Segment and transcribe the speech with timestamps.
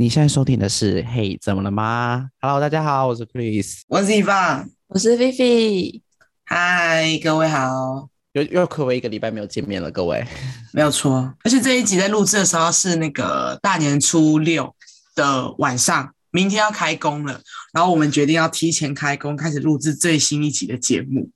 [0.00, 6.00] 你现在收听的是《嘿，怎么了吗》？Hello，大家好，我是 Chris，我是 Eva，我是菲菲。
[6.44, 10.24] 嗨，各位好，又又可谓一个礼拜没有见面了，各位。
[10.72, 14.72] 没有错，而且这一集在录制的时候是那个大年初六
[15.16, 17.40] 的晚上，明天要开工了，
[17.72, 21.28] 然后我们决定要提前开工，开始录制最新一集的节目。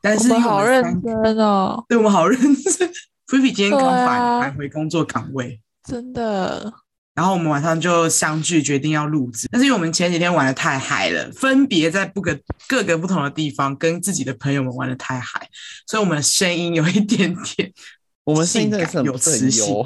[0.00, 2.90] 但是我们好认真哦，对我们好认真。
[3.26, 6.72] 菲菲今天刚返返回工作岗位，真的。
[7.14, 9.48] 然后我们晚上就相聚，决定要录制。
[9.50, 12.38] 但是因为我们前几天玩的太嗨了，分别在不个
[12.68, 15.48] 各个不同的地方跟自己的朋友们玩的太嗨，
[15.86, 17.72] 所以我们的声音有一点点，
[18.24, 19.84] 我们声音真的是很有磁性，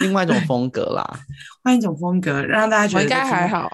[0.00, 1.20] 另外一种风格啦，
[1.62, 3.70] 换一种风格，让大家觉得应该还好。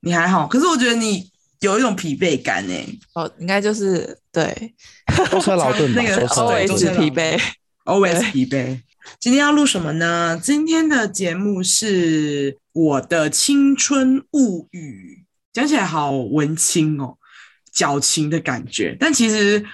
[0.00, 1.30] 你还好，可是我觉得你
[1.60, 2.74] 有一种疲惫感呢。
[3.14, 4.74] 哦，应该就是对，
[5.30, 7.40] 舟车劳顿，那个 always 疲惫
[7.84, 8.80] ，always 疲惫。
[9.20, 10.38] 今天要录什么呢？
[10.42, 17.16] 今天的节目是我的青春物语，讲起来好文青哦，
[17.72, 19.64] 矫情的感觉，但其实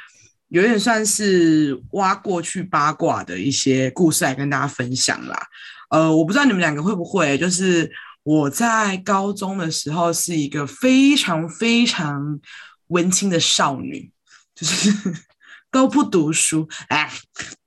[0.48, 5.46] 有点算是挖过去八卦的一些故事来跟大家分享啦。
[5.90, 7.90] 呃，我不知道你们两个会不会，就是
[8.22, 12.40] 我在高中的时候是一个非常非常
[12.88, 14.10] 文青的少女，
[14.54, 14.92] 就是
[15.70, 17.10] 都不读书，哎。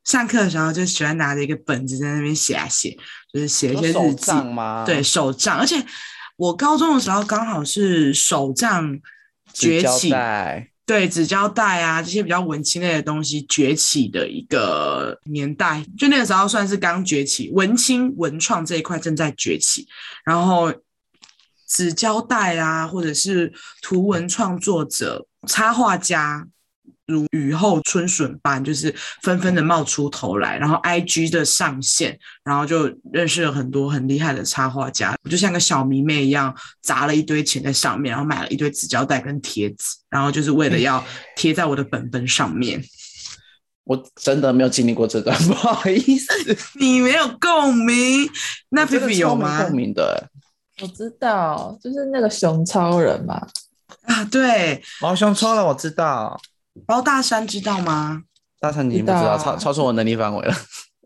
[0.04, 2.98] 上课的时候就喜欢拿着一个本子在那边写啊写，
[3.34, 4.84] 就是写一些日记吗？
[4.86, 5.58] 对，手账。
[5.58, 5.82] 而且
[6.36, 9.00] 我高中的时候刚好是手账
[9.54, 10.14] 崛起，
[10.86, 15.82] 对，纸胶带啊这些比较文青类的东西崛起的一个年代。
[15.98, 19.88] 就那个时候算是刚崛起，文青文创这一块正在崛起。
[20.26, 20.74] 然后
[21.66, 26.46] 纸胶带啊，或者是图文创作者、插画家。
[27.06, 41.04] 如雨后春笋般，就是纷纷的冒出头来，然后 IG 的上线，然后就认识了很多很厉害的插画家，我就像个小迷妹一样，砸了一堆钱在上面，然后买了一堆纸胶带跟贴纸，然后就是为了要
[41.36, 42.82] 贴在我的本本上面。
[43.86, 46.32] 我真的没有经历过这段， 不好意思，
[46.80, 48.30] 你没有共鸣。
[48.70, 49.62] 那菲菲有吗？
[49.62, 50.30] 共鸣的，
[50.82, 53.46] 我知道，就是那个熊超人嘛。
[54.04, 56.40] 啊，对，毛熊超人，我知道。
[56.86, 58.24] 包大山知道吗？
[58.60, 60.56] 大山你不知道，知道啊、超超出我能力范围了。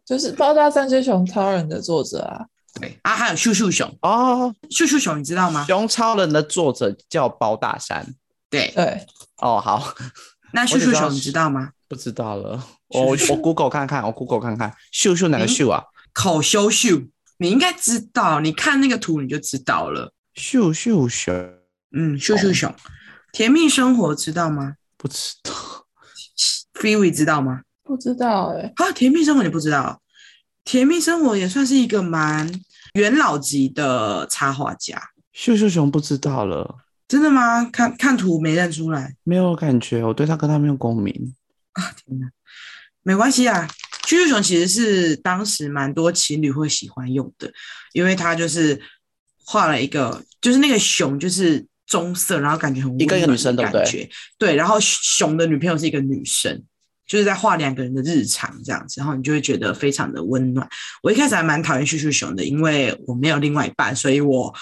[0.06, 2.46] 就是包大山就是熊超人的作者啊。
[2.80, 5.66] 对啊，还有秀秀熊哦，秀秀熊你知道吗？
[5.68, 8.06] 熊超人的作者叫包大山。
[8.50, 9.06] 对对，
[9.38, 9.94] 哦好。
[10.54, 11.72] 那秀秀熊你知道吗？
[11.90, 15.84] 不知道了，我我 Google 看看，我 Google 看看，秀秀哪个秀啊？
[16.14, 20.14] 口咻咻，你应该知道，你看那个图你就知道了。
[20.36, 21.34] 秀秀熊，
[21.92, 22.74] 嗯，秀秀熊，
[23.32, 24.76] 甜蜜生活知道吗？
[24.98, 25.54] 不知道
[26.74, 27.62] ，Freeway 知道吗？
[27.84, 28.74] 不知道哎、欸。
[28.76, 30.02] 啊，甜蜜生活你不知道？
[30.66, 32.52] 甜蜜生活也算是一个蛮
[32.96, 35.02] 元老级的插画家。
[35.32, 37.64] 秀秀熊不知道了，真的吗？
[37.66, 41.36] 看看图没认出来，没有感觉，我对他跟他没有共鸣
[41.74, 41.94] 啊！
[41.96, 42.28] 天哪，
[43.04, 43.68] 没关系啊。
[44.08, 47.52] 秀秀熊其实是当时蛮多情侣会喜欢用的，
[47.94, 48.82] 因为他就是
[49.46, 51.66] 画了一个，就是那个熊就是。
[51.88, 54.10] 棕色，然后感觉很一个一个女生，对不对？
[54.38, 56.62] 对，然后熊的女朋友是一个女生，
[57.08, 60.68] 就是在画两个人的日常这样子，然后你就会觉得非常的温暖。
[61.02, 64.54] 我一开始还蛮讨厌旭旭熊的，因为我没有另外一半，所以我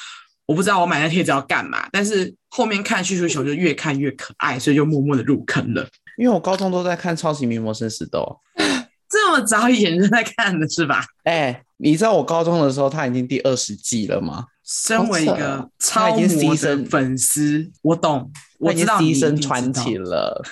[0.45, 1.89] 我不知道我买那贴纸要干嘛。
[1.91, 5.87] 但是后面看旭旭熊就越看越可爱，所以就默默的入坑了。
[6.17, 8.39] 因为我高中都在看《超级名模生死斗》，
[9.09, 11.03] 这么早以前就在看的是吧？
[11.23, 14.45] 哎，你知道我高中的时候他已经第二十季了吗？
[14.65, 20.43] 身为一个超模的粉丝，我懂，我知道你已经传奇了，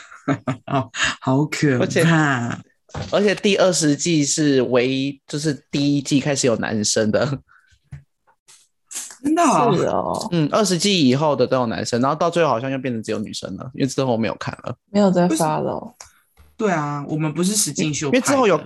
[0.68, 2.62] 好，好可 怕！
[3.10, 7.40] 而且第二十季是唯一，就是第一季开始有男生的，
[9.24, 15.96] 真的哦，嗯，二十季以后的都有男生，然后到最后好像又变成只有女生了，因为之后我没有看了，没有再发了。
[16.56, 18.60] 对啊，我们不是实境秀，因为之后有，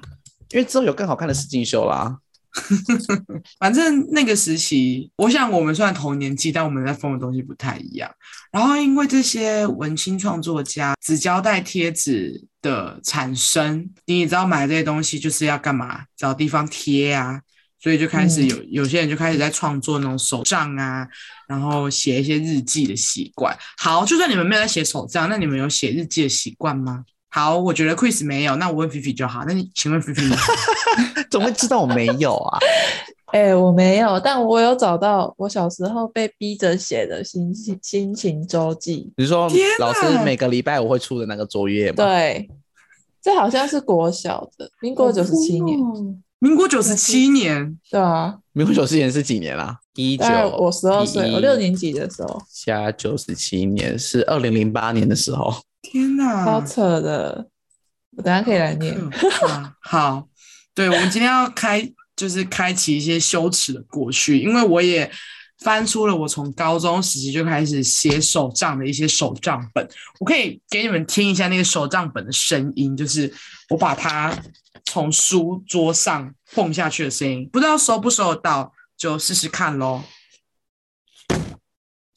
[0.50, 2.18] 因为之后有更好看的实境秀啦。
[3.60, 8.10] 反正那个时期，我想我们虽然同年纪，但我们在疯的东西不太一样。
[8.52, 16.06] 然后因为这些文青创作家纸胶带贴纸的产生，你也知道买这些东西就是要干嘛？
[16.18, 17.42] 找地方贴啊，
[17.80, 21.08] 所以就开始有、嗯、有些人就开始在创作那种手账啊，
[21.48, 23.56] 然后写一些日记的习惯。
[23.78, 27.04] 好，就算你们没有在写手账，那你们有写日记的习惯吗？
[27.30, 29.44] 好，我觉得 Chris 没有，那我问菲菲就好。
[29.46, 30.24] 那你请问菲菲，
[31.32, 32.58] 怎么会知道我没有啊？
[33.34, 39.12] 哎、欸，我没有，但我有找到我小时候被逼着写的心情心情周记。
[39.18, 41.96] 比如说，老师每个礼拜我会出的那个作业吗？
[41.98, 42.50] 对，
[43.22, 45.78] 这好像是国小的，民国九十七年。
[46.40, 49.76] 民国九十七年，对啊，民国九十七年是几年啦？
[49.96, 50.26] 一九，
[50.60, 55.52] 我十二岁，我六年级的时候，加九十七年是二零零八年的时候。
[55.82, 57.48] 天哪，好扯的！
[58.16, 58.96] 我等下可以来念。
[59.82, 60.28] 好，
[60.78, 65.12] 对，我们今天要开，就是开启一些羞耻的过去，因为我也
[65.62, 69.90] 翻出了我从高中时期就开始写手账的一些手账本，
[70.20, 73.34] 我可以给你们听一下那个手账本的声音，就是
[73.70, 74.38] 我把它。
[74.86, 80.02] 从书桌上蹦下去的声音，不知道收不收得到，就试试看喽。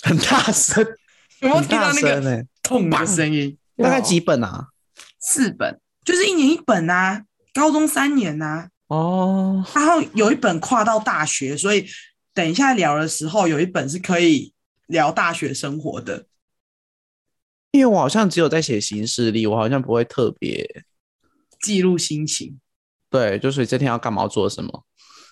[0.02, 0.86] 很大声，
[1.42, 3.58] 有没有听到那个痛的声音？
[3.76, 4.68] 大概几本啊？
[5.18, 7.24] 四本，就是一年一本啊，
[7.54, 8.68] 高中三年呐、啊。
[8.88, 9.64] 哦。
[9.74, 11.86] 然后有一本跨到大学，所以
[12.34, 14.52] 等一下聊的时候，有一本是可以
[14.86, 16.26] 聊大学生活的。
[17.72, 20.84] 因为我好像只有在写行事历，我好像不会特别。
[21.62, 22.58] 记录心情，
[23.10, 24.84] 对，就是这天要干嘛，做什么。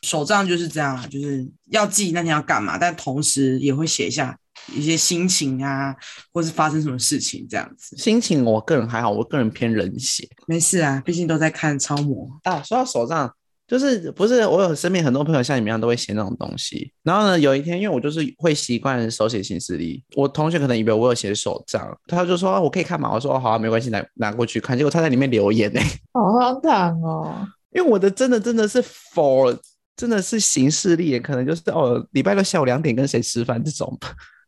[0.03, 4.38] 手账就是这样啊，就是要记那天要干嘛，但同时也会写一下
[4.75, 5.94] 一些心情啊，
[6.32, 7.96] 或是发生什么事情这样子。
[7.96, 10.28] 心情我个人还好，我个人偏冷血。
[10.46, 12.62] 没事啊，毕竟都在看超模啊。
[12.62, 13.32] 说到手账。
[13.69, 25.81] 就是不是我有身边很多朋友像你们一样都会写那种东西，然后呢，有一天因为我就是会习惯手写行事历，我同学可能以为我有写手账，他就说我可以看嘛，我说哦好啊，没关系，拿拿过去看，结果他在里面留言呢，
[26.14, 29.55] 好荒唐哦，因为我的真的真的是 for
[29.94, 33.94] 真的是行事历，可能就是哦礼拜六下午两点跟谁吃饭这种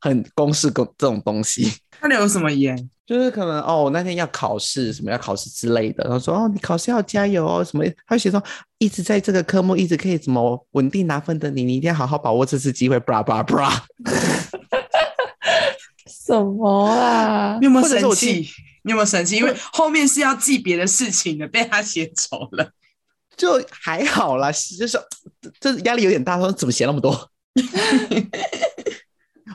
[0.00, 2.88] 很公式公这种东西， 他留什么言？
[3.06, 7.84] 就是可能哦，那天要考试，什么要考试之类的，然后说哦，你考试要加油哦，什么？
[8.06, 8.40] 他会写说
[8.78, 13.68] 一直在这个科目一直可以怎么稳定拿分的你，你一定要好好把握这次机会，bra bra bra。
[16.06, 17.58] 什么啊？
[17.60, 18.48] 你有没有生气？
[18.84, 19.36] 你有没有生气？
[19.36, 22.70] 因为后面是要记别的事情的，被他写走了。
[23.36, 24.96] 就还好啦，就是
[25.58, 27.28] 这压力有点大，说怎么写那么多？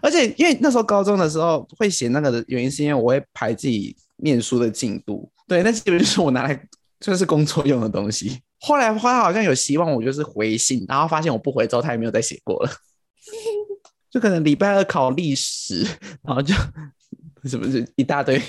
[0.05, 5.27] 而且，因为那时候高中的时候会写那个的原因，是因为我会排自己念书的进度。
[5.47, 6.67] 对，那基本就是我拿来
[7.01, 8.39] 就是工作用的东西。
[8.59, 12.71] 后来他好像有希望我就是回信，然后发现我不回之后，他也没有再写过了。
[14.11, 15.83] 就可能礼拜二考历史，
[16.23, 16.53] 然后就
[17.49, 18.39] 什么是一大堆。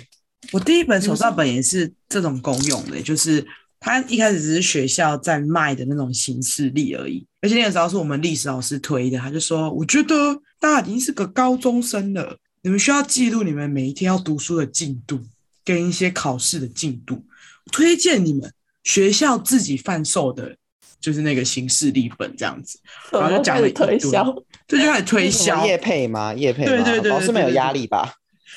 [0.52, 3.46] 我第一本手账本也是这种功用的，就是。
[3.78, 9.16] 他一开始只是学校在卖的那种行事历而已，而且那个时候是我们历史老师推的。
[9.20, 15.20] 他就说：“我觉得大家已经是个高中生了，你们需要记录你们每一天要读书的进度
[15.64, 17.24] 跟一些考试的进度。
[17.70, 18.52] 推荐你们
[18.82, 20.56] 学校自己贩售的，
[21.00, 22.80] 就是那个形式历本这样子。”
[23.12, 24.34] 然后就讲了推销，
[24.66, 26.34] 这就开始推销叶配吗？
[26.34, 26.68] 叶配吗？
[26.68, 28.12] 对对对，老师没有压力吧？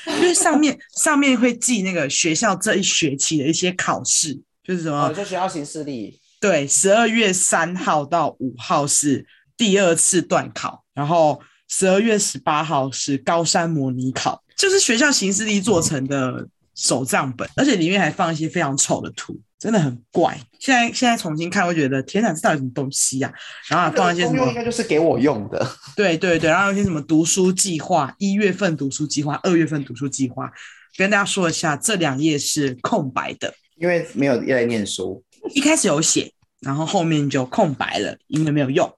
[0.07, 4.41] 因为上面上面会记那个学校这一学期的一些考试。
[4.63, 5.07] 就是什么？
[5.07, 6.18] 哦、就学校形式历。
[6.39, 9.25] 对，十二月三号到五号是
[9.57, 14.41] 第二次段考，然后十二月十八号是高山模拟考。
[14.55, 20.37] 就是学校行事历做成的手账本，而且里面还放一些非常丑的图，真的很怪。
[20.59, 23.33] 现在现在重新看，会觉得天哪，这到底什么东西呀、
[23.69, 23.69] 啊？
[23.69, 24.45] 然后放一些什么？
[24.47, 25.65] 应该就是给我用的。
[25.95, 30.51] 对对对，然后有些什么读书计划，一月份读书计划，二月份读书计划。
[30.97, 33.53] 跟大家说一下，这两页是空白的。
[33.77, 35.23] 因为没有在念书，
[35.53, 36.31] 一开始有写，
[36.61, 38.91] 然后后面就空白了，因为没有用。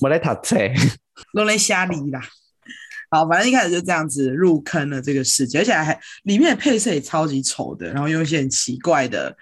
[0.00, 0.56] 我来读册，
[1.34, 2.20] 都来瞎理啦。
[3.10, 9.36] 好，反正一开始就这样子入坑了这个世界，而且还里面的配色也超级丑的，然后用一些很奇怪的，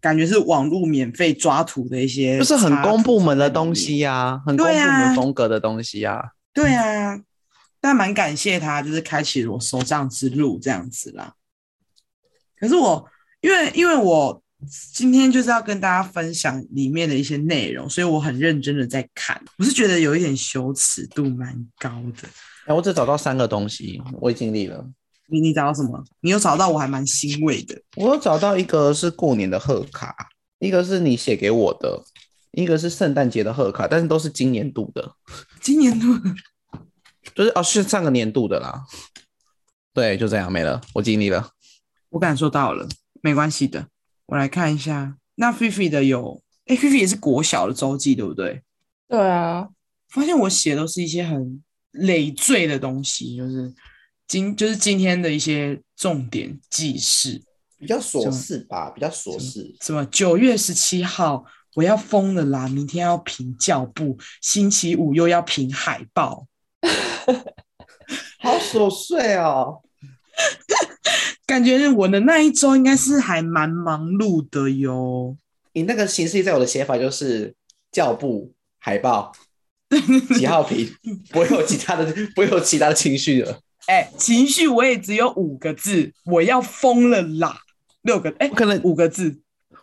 [0.00, 6.24] 感觉是网络免费抓图的一些，就是很公部门的东西呀、啊，很公部门风格的东西呀、啊。
[6.52, 7.18] 对啊，
[7.80, 11.34] 但蛮感谢他，就是开启了我手账之路这样子啦。
[12.58, 13.08] 可是我。
[13.42, 14.40] 因为因为我
[14.92, 19.42] 今天就是要跟大家分享里面的一些内容，所以我很认真的在看。
[19.58, 21.90] 我是觉得有一点羞耻度蛮高
[22.20, 22.28] 的。
[22.66, 24.86] 哎，我只找到三个东西，我已经尽力了。
[25.26, 26.02] 你你找到什么？
[26.20, 27.80] 你有找到，我还蛮欣慰的。
[27.96, 30.14] 我有找到一个是过年的贺卡，
[30.58, 32.02] 一个是你写给我的，
[32.52, 35.12] 一个是圣诞节的贺卡，但是都是今年度的。
[35.60, 36.06] 今年度
[37.34, 38.84] 就是哦，是上个年度的啦。
[39.94, 41.50] 对，就这样没了，我尽力了。
[42.10, 42.88] 我感受到了。
[43.24, 43.86] 没关系的，
[44.32, 45.14] 我来看一下。
[45.34, 48.62] 那菲菲的有，哎，菲菲也是国小的周记，对不对？
[49.06, 49.68] 对啊。
[50.08, 53.70] 发现我写的都是一些很累赘的东西，就是
[54.26, 57.42] 今就是今天的一些重点记事，
[57.78, 59.76] 比较琐事吧，比较琐事。
[59.82, 60.02] 什么？
[60.06, 62.66] 九月十七号我要疯了啦！
[62.68, 66.46] 明天要评教部，星期五又要评海报，
[68.40, 69.82] 好琐碎哦。
[71.52, 75.36] 感觉我的那一周应该是还蛮忙碌的哟。
[75.74, 77.54] 你那个形式在我的写法就是
[77.90, 79.30] 教部、海报、
[80.34, 80.90] 几号屏，
[81.30, 83.60] 不会有其他的， 不会有其他的情绪了。
[83.86, 87.58] 哎、欸，情绪我也只有五个字，我要疯了啦！
[88.00, 89.38] 六个，哎、欸，可能五个字，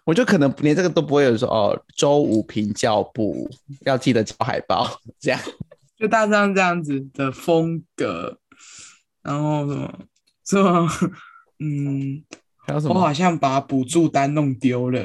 [0.06, 1.80] 我就可能连这个都不会有说哦。
[1.96, 3.48] 周五评教部
[3.82, 5.40] 要记得交海报， 这样
[6.00, 8.40] 就大致上这样子的风格。
[9.22, 9.94] 然后什么？
[10.46, 10.90] 是吗？
[11.60, 12.24] 嗯，
[12.58, 12.96] 还有什么？
[12.96, 15.04] 我好像把补助单弄丢了，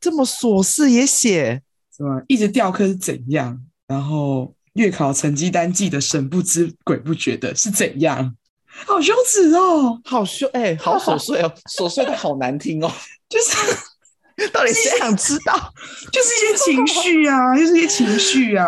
[0.00, 1.62] 这么琐事也写
[1.96, 2.22] 是吗？
[2.28, 3.60] 一直掉课是怎样？
[3.86, 4.54] 然后。
[4.76, 8.34] 月考成绩单记得神不知鬼不觉的是怎样？
[8.86, 12.90] 好羞耻哦，好羞哎、欸，好琐碎哦， 琐碎的好难听哦，
[13.28, 13.54] 就是
[14.48, 15.74] 到底谁想知道？
[16.10, 18.64] 就是一些情绪啊，就是一些情绪啊，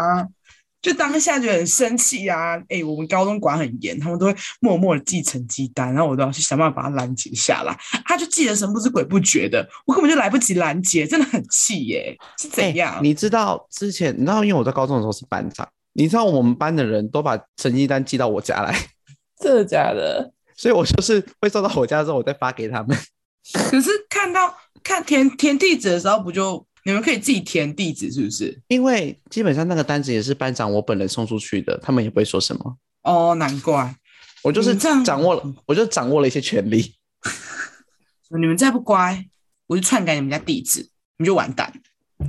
[0.85, 2.55] 就当下就很生气啊。
[2.69, 7.75] 哎、欸，我们高中管很严，他们都会默默的寄成绩单，然后我都要去想办法把它拦截下来。
[8.05, 12.19] 他就记得神不知鬼不觉的，我根本就来不及拦截，真的很气耶、欸。
[12.39, 13.01] 是怎样、欸？
[13.01, 15.67] 你知道之前，你知道，因为我在高中的时候是班长。
[15.95, 18.77] 你知道我们班的人都把成绩单寄到我家来，
[19.41, 20.33] 真的假的？
[20.57, 22.97] 所以我就是会收到我家之后，我再发给他们。
[23.71, 28.61] 可是看到看填填地址的时候，不就你们可以自己填地址，是不是？
[28.69, 32.77] 因为基本上那个单子也是班长我本人送出去的，他们也不会说什么。
[33.03, 33.97] 哦，难怪，
[34.43, 36.95] 我就是这样掌握了，我就掌握了一些权利。
[38.39, 39.27] 你们再不乖，
[39.67, 41.73] 我就篡改你们家地址，你就完蛋。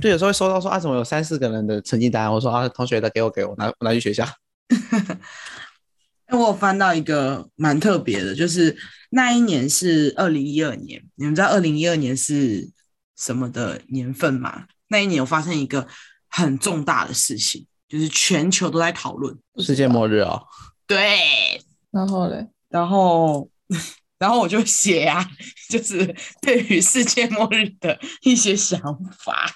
[0.00, 2.32] 就有时候会收到说啊，怎么有三四个人的成绩单？
[2.32, 4.26] 我说啊，同学的给我给我拿我拿去学校。
[6.32, 8.76] 我有翻到一个蛮特别的，就是
[9.10, 12.68] 那一年是二零一二年，你们知道二零一二年是
[13.16, 14.66] 什么的年份嘛？
[14.88, 15.86] 那一年有发生一个
[16.28, 20.42] 很重大的事情，就是全球都在讨论世界末日哦。
[20.86, 23.48] 对，然后嘞，然后
[24.18, 25.28] 然后我就写啊，
[25.68, 28.80] 就是对于世界末日的一些想
[29.18, 29.50] 法。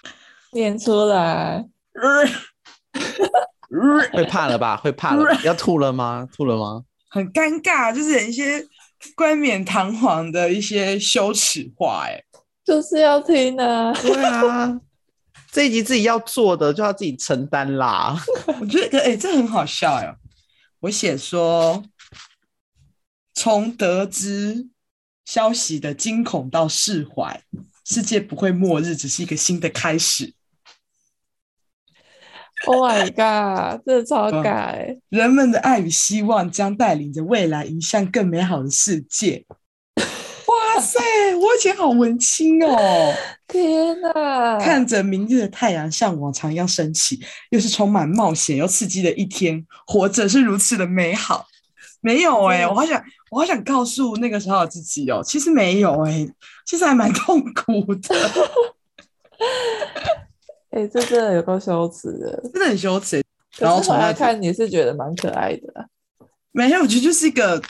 [0.53, 1.65] 念出来，
[4.13, 4.77] 会怕了吧？
[4.77, 6.27] 会怕了，要吐了吗？
[6.37, 6.83] 吐了吗？
[7.09, 8.67] 很尴尬，就是一些
[9.15, 12.21] 冠冕堂皇的一些羞耻话，哎，
[12.71, 13.93] 就是要听啊。
[13.95, 14.81] 对啊，
[15.51, 18.17] 这一集自己要做的就要自己承担啦。
[18.61, 20.15] 我觉得，哎、欸，这很好笑哎。
[20.79, 21.83] 我写说，
[23.35, 24.69] 从得知
[25.25, 27.43] 消息的惊恐到释怀，
[27.85, 30.33] 世界不会末日，只是一个新的开始。
[32.67, 33.83] Oh my god！
[33.85, 35.19] 这超改、嗯！
[35.19, 39.45] 人们的爱与希望将带领着未来迎向更美好的世界。
[40.75, 41.01] 哇塞，
[41.37, 43.13] 我以前好文青哦！
[43.49, 44.57] 天哪！
[44.59, 47.19] 看着明日的太阳像往常一样升起，
[47.51, 51.47] 又是充满冒险又刺激的一天，活着是如此的美好。
[52.01, 56.33] 没有哎、欸，我好想，我好想告诉那个时候的自己哦，其实没有哎、欸，
[56.65, 58.15] 其实还蛮痛苦的。
[60.71, 63.23] 哎、 欸，这真的有够羞耻的，真的很羞耻。
[63.59, 65.85] 然后从来看你是觉得蛮可爱的、啊，
[66.53, 67.61] 没有，我觉得就是一个，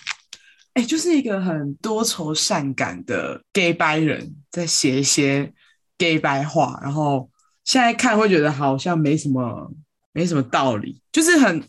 [0.74, 5.52] 哎、欸，就是一个很多愁善感的 gay 白人，在写一些
[5.98, 7.28] gay 白话，然后
[7.64, 9.72] 现在看会觉得好像没什么，
[10.12, 11.62] 没什么道理，就是很。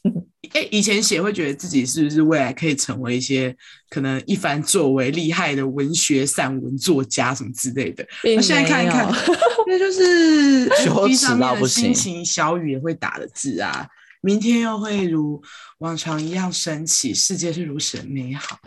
[0.54, 3.56] 哎，以前写会觉得自己是不是未来可以成为一些
[3.90, 8.06] 可能一番作为厉害的文学散文作家什么之类的。
[8.24, 9.08] 那现在看一看，
[9.68, 13.88] 那就是 手机上面的心情小雨也会打的字啊。
[14.20, 15.42] 明天又会如
[15.78, 18.60] 往常一样升起，世界是如此的美好。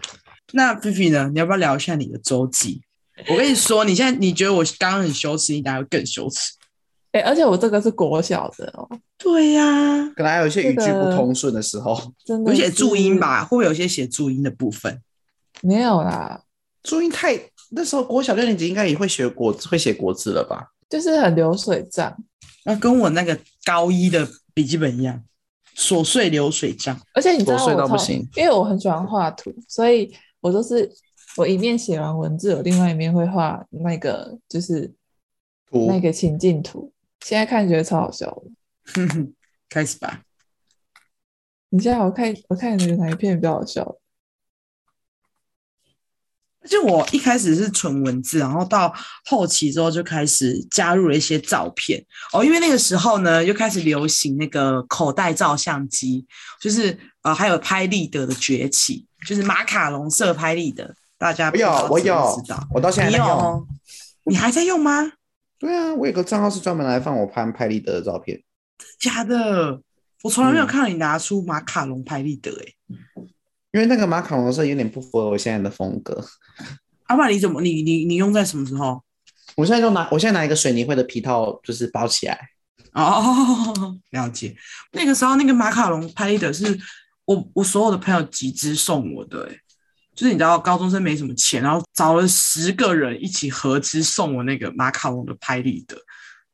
[0.55, 1.31] 那菲菲呢？
[1.33, 2.83] 你要不要聊一下你的周记？
[3.29, 6.53] 我跟你说，你现在你觉得我刚刚很羞耻，你等下会更羞耻。
[7.13, 8.89] 哎、欸，而且我这个是国小的哦。
[9.19, 13.45] 对呀、啊，可能还有一些语句不通顺的时候，真的有写注音吧？
[13.45, 15.01] 会不会有些写注音的部分？
[15.63, 16.41] 没有啦，
[16.83, 17.39] 注音太
[17.71, 20.73] 那时候国小六年级应该也会学国会写国字了吧？
[20.89, 22.17] 就是很流水账，
[22.65, 25.23] 那跟我那个高一的笔记本一样，
[25.77, 27.01] 琐碎流水账。
[27.15, 30.13] 而且你知道我琐碎到不行，因为我很喜欢画图，所以
[30.45, 30.93] 我都是
[31.39, 34.93] 我一面写完文字，我另外一面会画那个就是
[35.71, 36.93] 那个情境图。
[37.21, 38.27] 现在看觉得超好笑
[38.93, 39.27] 的，
[39.71, 40.21] 开始吧。
[41.71, 43.97] 你现在我看我看你的哪一片比较好笑？
[46.69, 52.45] 就我一开始是纯文字，然后到后期之后就开始加入了一些照片哦。
[52.45, 56.27] 因为那个时候呢，又开始流行那个口袋照相机，
[56.61, 60.95] 就是呃，还有拍立得的崛起，就是马卡龙色拍立得。
[61.17, 63.67] 大家不知道我有，我有，我到现在没有，
[64.25, 65.13] 你还在用吗？
[65.59, 68.43] 对啊，我有个账号是专门来放我拍拍立得的照片。
[68.99, 69.81] 假的，
[70.23, 72.99] 我从来没有看到你拿出马卡龙拍立得诶、嗯。
[73.73, 76.23] 因为那个马卡龙色有点不符合我现在的风格。
[77.05, 79.03] 阿爸，你怎么你你你用在什么时候？
[79.57, 82.39] 我现在就拿我现在拿一个水泥灰的皮套，就是包起来。
[82.93, 84.55] 哦， 了解。
[84.93, 86.79] 那个时候那个马卡龙拍立得是
[87.27, 89.57] 我我所有的朋友集资送我的，哎，
[90.15, 95.97] 就是你知道高中生没什么钱，然后找了十个人一起合资送我那个马卡龙的拍立得，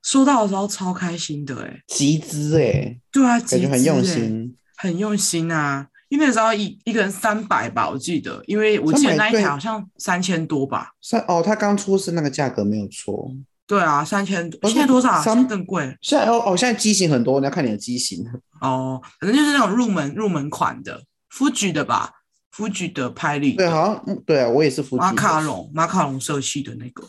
[0.02, 5.88] 收到的时候超开心的，哎，集资哎，对啊，感觉很用心，很用心啊。
[6.08, 10.92] 因为那时候一一个人三百吧，我记得，因为我记得那一台好像三千多吧。
[11.00, 13.32] 三哦，他刚出是那个价格没有错。
[13.70, 15.22] 对啊，三千多，现在多少？
[15.22, 15.96] 三更贵。
[16.02, 18.26] 现在哦哦，现在机型很多，你要看你的机型。
[18.60, 21.00] 哦，反正就是那种入门入门款的
[21.32, 22.10] ，Fuji 的吧
[22.52, 23.52] ，Fuji 的拍立。
[23.52, 24.96] 对，好像对啊，我也是 Fuji。
[24.96, 27.06] 马卡龙，马卡龙色系的那个。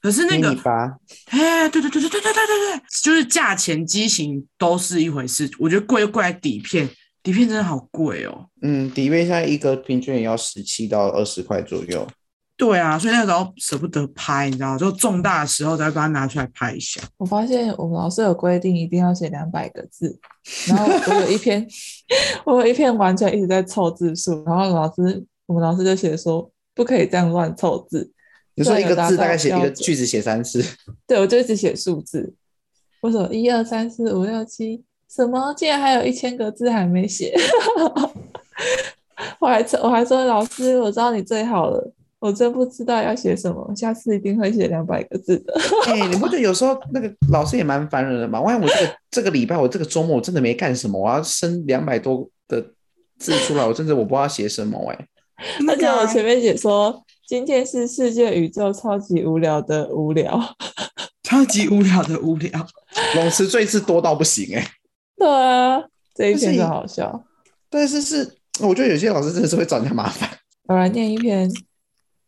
[0.00, 0.48] 可是那个，
[1.26, 6.90] 哎，对对对对对对对对对，就是价钱机型都是一回事，我觉得贵就贵在底片。
[7.22, 12.04] 底片真的好贵哦，嗯，底片现在一个平均也要十七到二十块左右。
[12.64, 17.00] 对啊，所以那个时候舍不得拍，你知道，就重大的时候再把它拿出来拍一下。
[17.16, 20.16] 我发现我们老师有规定一定要写两百个字，
[20.68, 21.66] 然后我有一篇，
[22.46, 28.08] 我有一篇完全一直在凑字数，然后老师我们老师就写说不可以这样乱凑字。
[28.54, 30.64] 你说一个字大概写一个句子写三次？
[31.04, 32.32] 对，我就一直写数字，
[33.00, 34.84] 我说一二三四五六七。
[35.10, 35.52] 什么？
[35.54, 37.34] 竟然还有一千个字还没写！
[39.40, 41.92] 我还我还说老师，我知道你最好了，
[42.22, 45.52] 我真不知道要写什么，下次一定会写两百个字的。
[45.90, 48.40] 哎、欸，你不觉得有时候那个老师也蛮烦人的吗？
[48.40, 52.64] 万一我这个这个礼拜我这个周末我真的没干什么，我要生两百多的
[53.18, 55.08] 字出来，我真的我不知道写什么哎、欸。
[55.68, 60.40] 而且我前面写说，今天是世界宇宙超级无聊的无聊，
[61.28, 62.50] 超级无聊的无聊，
[63.16, 64.68] 冗词赘字多到不行哎、欸。
[65.16, 65.82] 对啊，
[66.14, 67.24] 这一篇就好笑。
[67.68, 70.30] 但是是，我觉得有些老师真的是会找人家麻烦。
[70.68, 71.50] 我来念一篇：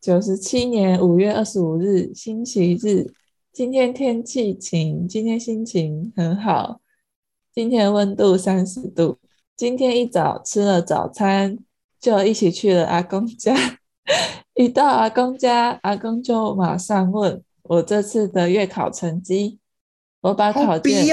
[0.05, 3.11] 九十七年五月二十五日，星期日。
[3.51, 6.83] 今天天气晴，今天心情很好。
[7.55, 9.19] 今天温度三十度。
[9.57, 11.59] 今天一早吃了早餐，
[11.99, 13.57] 就一起去了阿公家。
[14.53, 19.59] 一到阿公家，阿公就马上问我这次的月考成绩。
[20.21, 21.07] 我把考卷。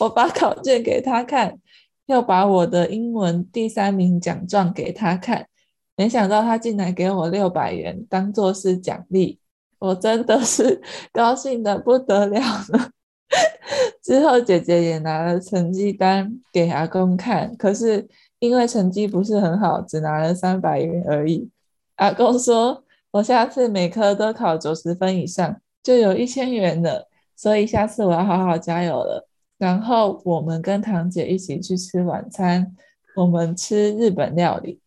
[0.00, 1.60] 我把考卷给他看，
[2.06, 5.46] 又把我的英文第三名奖状给他看，
[5.96, 9.38] 没想到他竟然给我六百元当做是奖励，
[9.78, 10.80] 我真的是
[11.12, 12.90] 高兴得不得了了。
[14.02, 18.06] 之后姐姐也拿了成绩单给阿公看，可是
[18.38, 21.48] 因为成绩不是很好，只拿了三百元而已。
[21.96, 29.26] 阿公说，我下次每科都考九十分以上，就有一千元了，所以下次我要好好加油了。
[29.56, 32.76] 然后我们跟堂姐一起去吃晚餐，
[33.16, 34.80] 我们吃日本料理，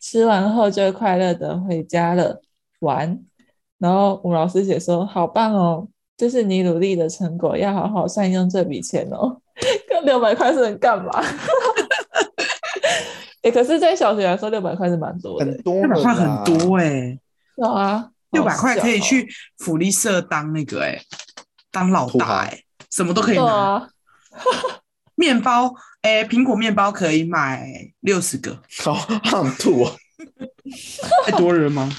[0.00, 2.40] 吃完后就快乐的回家了
[2.80, 3.20] 玩。
[3.78, 9.40] 然后吴老师姐说：“好棒哦，这是你努力的成果，要好好善用这笔钱哦。
[9.88, 11.10] ”跟六百块是能干嘛？
[13.42, 17.20] 哎， 可是，在小学来说，六百块是蛮多的，很多，六百块很多哎、欸。
[17.56, 21.02] 有啊，六百块可以去福利社当那个哎、欸，
[21.70, 23.88] 当老大哎、欸，什么都可以拿。
[25.14, 27.66] 面包，哎、欸，苹果面包可以买
[28.00, 29.92] 六十个， 好，好吐啊！
[31.26, 31.90] 太多人吗？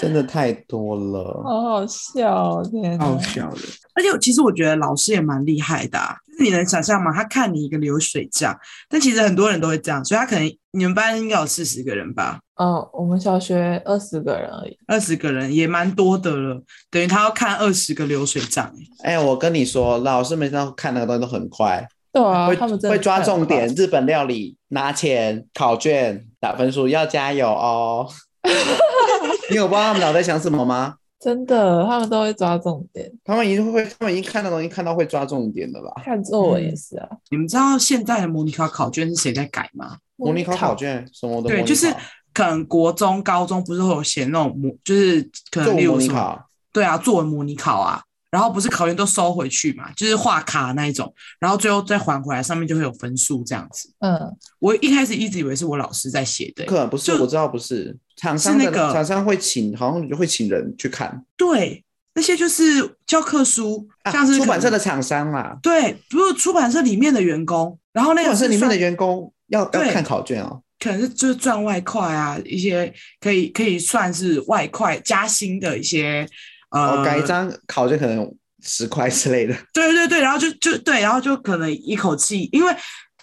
[0.00, 3.60] 真的太多了，好好笑，天，好笑的。
[3.94, 7.12] 而且，其实我觉得老师也蛮厉害的、啊，就是你能想象吗？
[7.12, 12.40] 他看你一个流水账，但其实很多人都会这样，所以他可能你们班应该有四十个人吧？
[12.56, 18.72] 哦，我们小学二十个人而已，二十个人也蛮多的了，等于他要看二十个流水账。
[19.02, 28.08] 哎、欸，我跟你说，老师每次看那个东西都很快，对啊，会他们会抓重点，日本料理拿钱，考卷打分数，要加油哦。
[29.50, 30.96] 你有不知道他们脑袋想什么吗？
[31.20, 33.10] 真的，他们都会抓重点。
[33.24, 36.02] 他们已经会，他们已经看到东西，看到会抓重点的吧。
[36.02, 37.18] 看作文也是啊、嗯。
[37.30, 39.98] 你们知道现在的模拟考考卷是谁在改吗？
[40.16, 41.48] 模拟考考卷什么的？
[41.48, 41.94] 对，就是
[42.32, 46.38] 可能国中、高中不是会有写那种模，就是可能例如什么？
[46.72, 48.02] 对啊，作文模拟考啊。
[48.30, 53.92] 然后不是考卷都收回去嘛，就是画卡那一种，然后最后再还回来，上面就会有分数这样子。
[53.98, 54.18] 嗯，
[54.60, 61.24] 我一开始一直以为是我老师在写的，可能不是，我知道不是，厂商的那个厂商会请，好像就会请人去看。
[61.36, 65.56] 对，那些就是教科书，像是、啊、出版社的厂商嘛。
[65.60, 76.24] 对，不是出版社里面的员工，然后那个出版社里面的员工要要看考卷哦，可能是就是赚外快啊，一些可以可以算是外快加薪的一些。
[76.70, 79.54] 呃，改一张考卷可能十块之类的。
[79.72, 82.74] 对对对，然后就就对，然后就可能一口气，因为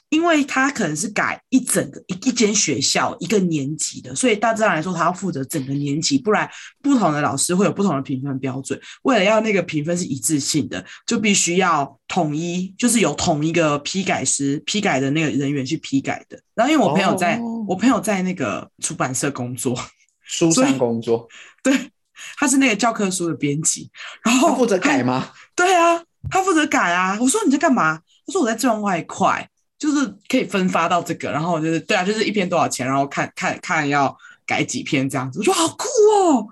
[0.09, 6.49] 因为他可能是改一整个一一间学校一个年级的，所以大致上来说，他要负责整个年级，不然
[6.81, 8.79] 不同的老师会有不同的评分标准。
[9.03, 16.39] 为了要那个评分是一致性的，就必须要统一，就是有同一个批改师批改的那个人员去批改的。
[16.55, 19.77] 然后因为我朋友在、哦、我朋友在那个出版社工作，
[20.23, 21.27] 书上工作，
[21.61, 21.91] 对，
[22.37, 23.89] 他是那个教科书的编辑，
[24.23, 25.31] 然后负责改吗？
[25.55, 27.17] 对啊，他负责改啊。
[27.21, 27.97] 我说你在干嘛？
[28.25, 29.49] 他说我在赚外快。
[29.79, 36.47] 就是可以分发到这个，然后就是对啊，就是一篇多少钱，然后看看看要改几篇这样子，我说好酷哦！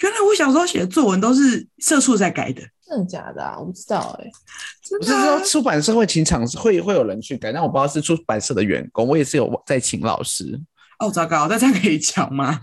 [0.00, 3.56] 原来我小时候写的作文都是社畜在改的，真的假的啊？
[3.60, 4.32] 我不知道哎、欸，
[4.98, 10.60] 我是说出版社会请厂会会有人去改，但我不知道是出版社的员工，我也是有在请老师。
[10.98, 12.60] 哦，糟糕，那这样可以讲吗？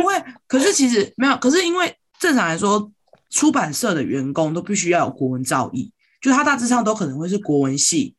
[0.00, 0.14] 不会，
[0.46, 2.90] 可是其实没有，可是因为正常来说，
[3.30, 8.14] 出版社的员工都必须要有国文造诣，就他大致上都可能会是国文系。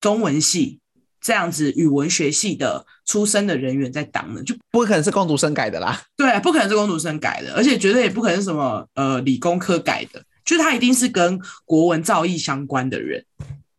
[0.00, 0.78] 中文系
[1.20, 6.00] 这样子语文学系的出身的人员在当的，就不可能是工读生改的啦。
[6.16, 13.24] 对，不可能是工读生改的，而且绝对也不可能是什么呃理工科改的，就是他一定是跟国文造诣相关的人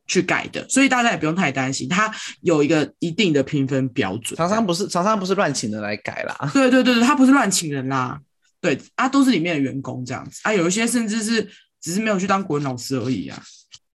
[0.10, 4.36] 去改的，所以大家也不用太担心，他有一个一定的评分标准。
[4.36, 6.50] 厂商不是厂商不是乱请人来改啦。
[6.52, 8.20] 对对对对，他不是乱请人啦，
[8.60, 11.48] 对啊，都是里面的员工这样子啊，有一些甚至是
[11.80, 13.42] 只是没有去当国文老师而已啊。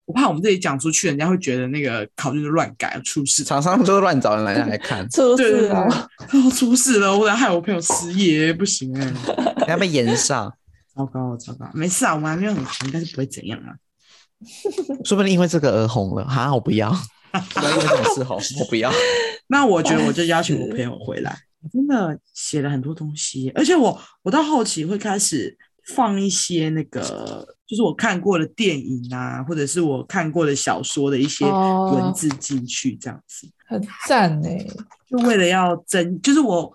[0.06, 3.46] 我怕我们这里讲出去，人家会觉得那个考卷是乱改，出事。
[3.46, 6.10] 厂商都是乱找人来来看，出事了，
[6.54, 10.54] 出事了，我害我朋友失业，不行哎、欸，你要被延上，
[10.94, 13.72] 糟糕糟糕，没事啊，我们还没有很红，但是不会怎样啊。
[15.06, 16.92] 说不定因为这个而红了哈，我不要，
[17.32, 18.92] 不要因为这种事红， 我不要。
[19.48, 25.58] 那我觉得我就邀请我朋友回来，我真的写了很多东西，而且我我到后期会开始
[25.96, 27.56] 放一些那个。
[27.72, 34.68] 就是我看过的电影啊，或者是我看过的小说的一些文字进去，这样子、哦、很赞哎！
[35.10, 36.70] 就为了要增，就是我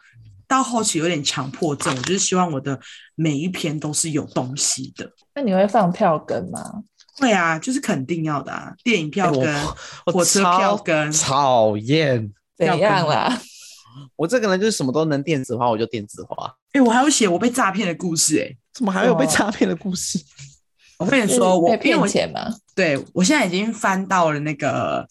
[0.49, 2.81] 到后期有点强迫症，我就是希望我的
[3.15, 5.13] 每一篇都是有东西的。
[5.35, 6.83] 那你会放票根吗？
[7.19, 8.75] 会啊，就是肯定要的啊！
[8.85, 9.67] 电影票根、欸、
[10.07, 13.41] 火车票根，讨厌怎样啦？
[14.17, 16.55] 我这个人就是什么都能电子化，我就电子化。
[16.73, 20.19] 哎、欸，我还有写我被诈骗的故事、欸，哎，怎么还有被诈骗的故事？
[20.99, 22.55] 我跟你说，我骗钱吗？
[22.75, 25.07] 对，我现在已经翻到了那个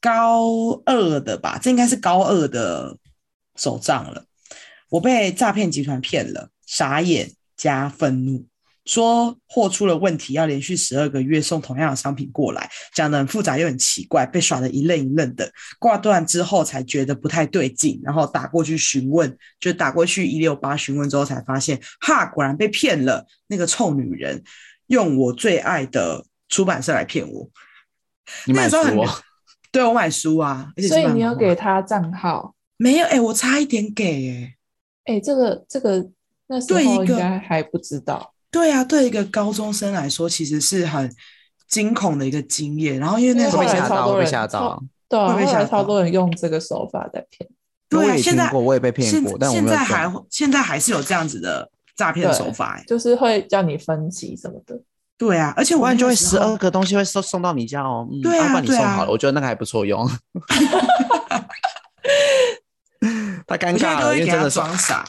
[0.00, 2.96] 高二的吧，这应该是高二的
[3.56, 4.24] 手账了。
[4.90, 8.46] 我被诈骗集团骗了，傻眼加愤怒，
[8.90, 15.48] 说货出了问题，要连续十二个月送同样的商品过来，讲的很复杂又很奇怪，被耍得一愣一愣的。
[15.78, 24.42] 挂断之后才觉得不太对劲，然后打过去询问，就打过去一六八询问之后才发现，哈，果然被骗了，那个臭女人。
[24.88, 27.48] 用我最爱的出版社来骗我，
[28.44, 29.20] 你买书啊？
[29.70, 32.56] 对，我买书啊，所以你有给他账号？
[32.76, 34.56] 没有，哎、欸，我差一点给、欸，
[35.04, 36.10] 哎，哎，这个这个
[36.48, 38.34] 那时候应该还不知道。
[38.50, 41.10] 对啊，对一个高中生来说，其实是很
[41.68, 42.98] 惊恐的一个经验。
[42.98, 47.48] 然后因为那时候被吓到，被吓到，对啊，会被超多人用这个手法在骗。
[47.88, 51.70] 对啊，现在我也被骗过，但现在还现在还是有这样子的。
[51.96, 54.74] 诈骗手法、欸，就是会叫你分期什么的。
[55.18, 58.08] 对啊，而且我就会十二个东西会送送到你家哦。
[58.22, 60.08] 对啊，帮、嗯、你送好了、啊，我觉得那个还不错用。
[63.46, 65.04] 他尴尬了，因为真的装傻。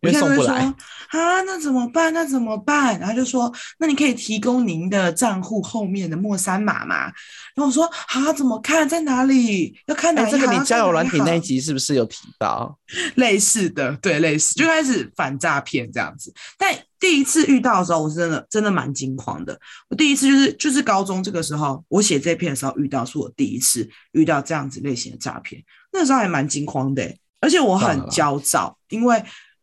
[0.00, 0.72] 因为送不来
[1.10, 2.12] 啊，那怎么办？
[2.12, 2.98] 那怎么办？
[3.00, 7.06] 然后就说，那你可以提供您的账户后面的末三码吗？
[7.54, 8.88] 然后我说啊，怎么看？
[8.88, 9.76] 在哪里？
[9.86, 12.78] 要看哪这个你交友软体那一集是不是有提到？
[13.16, 16.32] 类似的，对，类似就开始反诈骗这样子。
[16.56, 19.58] 但第一次遇到的时候，我是真的真的蛮惊慌的。
[19.88, 25.60] 我第一次就是就是高中这个时候，我写这篇的时候遇到，是我第一次遇到这样子类型的诈骗。
[25.92, 29.20] 那时候还蛮惊慌的、欸，而且我很焦躁，因为。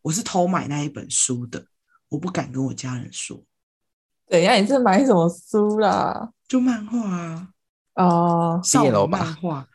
[0.08, 1.65] 我是偷买那一本书的，
[2.08, 3.43] 我不敢跟我家人说。
[4.30, 6.32] 等一下，你是买什么书啦？
[6.48, 7.50] 就漫画啊。
[7.96, 9.67] 哦，少女漫画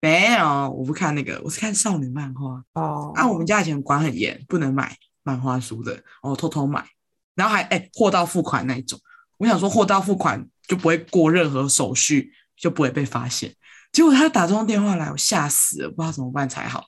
[0.00, 2.62] 没有，我不看那个，我是看少女漫画。
[2.74, 6.00] 哦，啊，我们家以前管很严，不能买漫画书的。
[6.22, 6.86] 哦，偷偷买，
[7.34, 8.96] 然后还哎货到付款那一种。
[9.38, 13.52] 我想说货到付款就不会过任何手续，就不会被发现。
[13.90, 16.84] 结果他打这通电话来，我吓死了，不知道怎么办才好。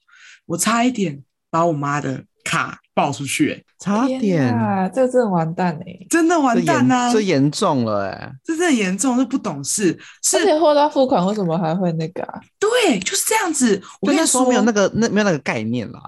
[0.46, 4.88] 我差一点把我妈的卡报出去、欸，差点啊！
[4.88, 7.12] 这个真的完蛋哎、欸，真的完蛋呐、啊！
[7.12, 9.98] 这严重了哎、欸，这真的严重，这不懂事。
[10.34, 12.40] 而且货到付款为什么还会那个、啊？
[12.58, 13.80] 对，就是这样子。
[14.00, 16.00] 我跟你说，没有那个那没有那个概念啦。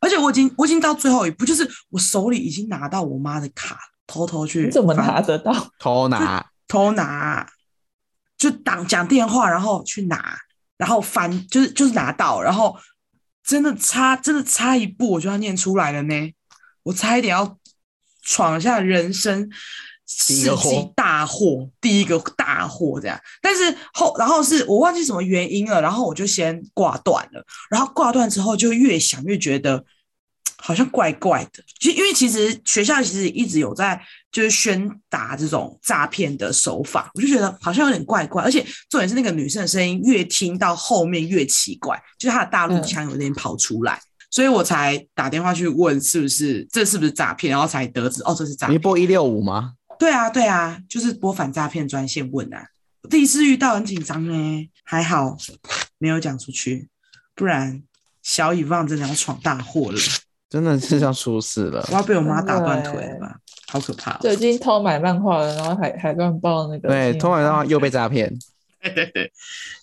[0.00, 4.64] 而且我已经我已经到最后一步，就是我手里已经拿到我妈的卡，偷偷去。
[4.64, 5.54] 你怎么拿得到？
[5.78, 7.46] 偷拿，偷拿，
[8.36, 10.36] 就打讲电话，然后去拿。
[10.78, 12.76] 然后翻就是就是拿到，然后
[13.44, 16.32] 真的差真的差一步我就要念出来了呢，
[16.84, 17.58] 我差一点要
[18.22, 19.50] 闯下人生
[20.06, 23.20] 世纪大祸，第一个大祸这样。
[23.40, 29.84] 但是后然后是我忘记什么原因了，然后我就先挂断了，然后挂断之后就越想越觉得。
[30.64, 48.74] 好像怪怪的，其实因为其实学校其实一直有在就是宣达这种诈骗的手法，我就觉得好像有点怪怪，而且重点是那个女生的声音越听到后面越奇怪，就是她的大陆腔有点跑出来，嗯、所以我才打电话去问是不是这是不是诈骗，然后才得知哦，这是诈骗。
[48.74, 49.72] 你拨一六五吗？
[49.98, 52.68] 对啊对啊，就是拨反诈骗专线问啊。
[53.02, 55.36] 我第一次遇到很紧张哎，还好
[55.98, 56.88] 没有讲出去，
[57.34, 57.82] 不然
[58.22, 59.98] 小以望真的要闯大祸了。
[60.52, 61.82] 真的是要出事了！
[61.88, 63.38] 我要被我妈打断腿了吧？
[63.68, 64.18] 好可怕！
[64.18, 66.90] 就已经偷买漫画了，然后还还乱报那个。
[66.90, 68.30] 对，偷买漫画又被诈骗。
[68.82, 69.32] 对对对，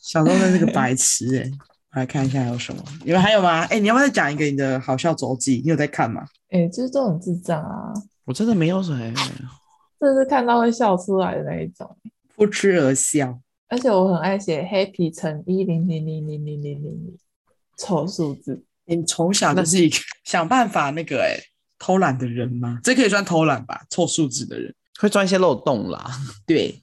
[0.04, 1.52] 小时候的那个白痴哎！
[1.94, 2.84] 我来看一下还有什么？
[3.04, 3.62] 你们还有吗？
[3.62, 5.60] 哎、欸，你要不要再讲一个你的好笑周记？
[5.64, 6.24] 你有在看吗？
[6.52, 7.92] 哎、欸，就是这种智障啊！
[8.26, 8.94] 我真的没有谁，
[10.00, 11.98] 这是看到会笑出来的那一种，
[12.36, 13.40] 不吃而笑。
[13.70, 17.18] 而且我很爱写 Happy 乘一零零零零零零零，
[17.76, 18.64] 丑数字。
[18.90, 21.44] 你从小就是一个想办法那个哎、欸、
[21.78, 22.80] 偷懒的人吗？
[22.84, 23.82] 这可以算偷懒吧？
[23.90, 26.04] 凑数字的人会钻一些漏洞啦。
[26.46, 26.76] 对，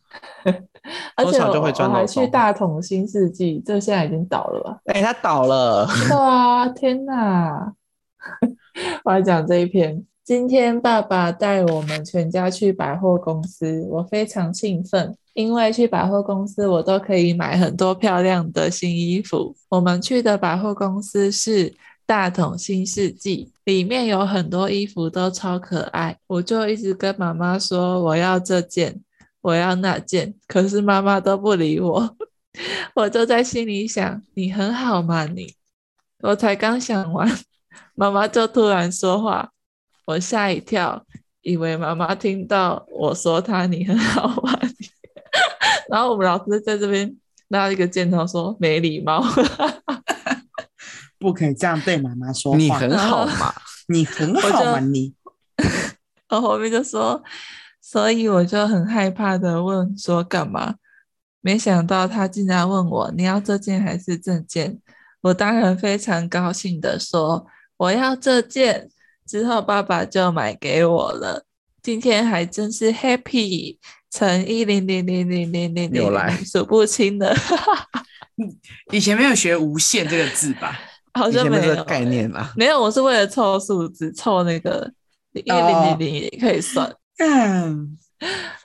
[1.16, 4.78] 而且我还去大同新世纪，这现在已经倒了吧？
[4.86, 5.86] 哎、欸，他倒了。
[6.08, 7.72] 对啊，天哪！
[9.04, 10.04] 我要讲这一篇。
[10.24, 19.54] 今天爸爸带我们全家去百货公司，我非常兴奋，因为去百货公司我都可以买很多漂亮的新衣服。
[19.68, 21.74] 我们去的百货公司是。
[22.06, 29.02] 大桶新世纪里面有很多衣服都超可爱，我就一直跟妈妈说我要这件，
[29.40, 32.16] 我要那件，可是妈妈都不理我，
[32.94, 35.52] 我就在心里想，你很好吗你？
[36.20, 37.28] 我才刚想完，
[37.94, 39.50] 妈妈就突然说话，
[40.06, 41.04] 我吓一跳，
[41.42, 44.88] 以为妈妈听到我说她你很好吗你？
[45.90, 47.16] 然后我们老师在这边
[47.48, 49.24] 拿一个箭头说没礼貌。
[51.18, 52.58] 不可以这样对妈妈说话。
[52.58, 53.54] 你很好嘛？
[53.88, 54.80] 你很好嘛？
[54.80, 55.14] 你。
[56.28, 57.22] 我后面就说，
[57.80, 60.74] 所以我就很害怕的问说干嘛？
[61.40, 64.80] 没想到他竟然问我你要这件还是这件？
[65.20, 68.90] 我当然非常高兴的说我要这件。
[69.26, 71.44] 之后爸爸就买给我了。
[71.82, 73.76] 今天还真是 happy
[74.08, 77.36] 乘一零零零零零零零数不清的。
[78.92, 80.78] 以前没有学无限这个字吧？
[81.16, 84.92] 好像没有概念啦，没有，我是为了凑数字，凑那个
[85.32, 87.96] 一零零零也可以算，嗯，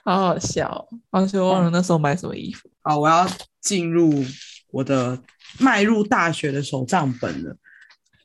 [0.04, 2.68] 好好笑，完全忘了那时候买什么衣服。
[2.82, 3.26] 好，我要
[3.60, 4.22] 进入
[4.70, 5.18] 我的
[5.58, 7.56] 迈入大学的手账本了，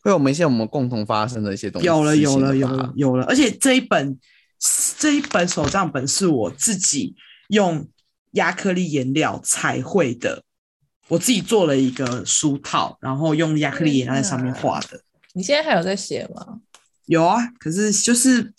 [0.03, 4.19] 会有一些我们共同发生的一些东西，有了，有了，有了，有了，而且这一本
[4.99, 7.15] 这一本手账本是我自己
[7.47, 7.87] 用
[8.31, 10.43] 亚克力颜料彩绘的。
[11.09, 15.01] 我自己做了一个书套，然后用亚克力颜料在上面画的。
[15.33, 16.59] 你现在还有在写吗？
[17.05, 18.53] 有啊，可是就是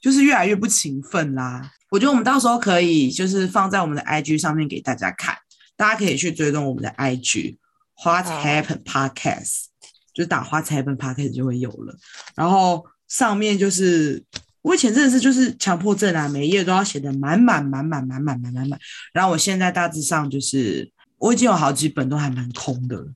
[0.00, 1.72] 就是越来越不勤奋啦。
[1.90, 5.36] 我觉得我们到时候可以就是放在我们的 IG 上面给大家看，
[5.76, 9.64] 大家可以去追踪我们的 IG，What Happened Podcast，
[10.14, 11.96] 就是打 What Happened Podcast 就会有了。
[12.36, 14.22] 然后上面就是
[14.62, 18.78] 我以前真的是就是强迫症啊，每一页都要写的满满满满满满满满满。
[19.12, 20.92] 然后我现在大致上就是。
[21.22, 23.06] 我已经有好几本都还蛮空的，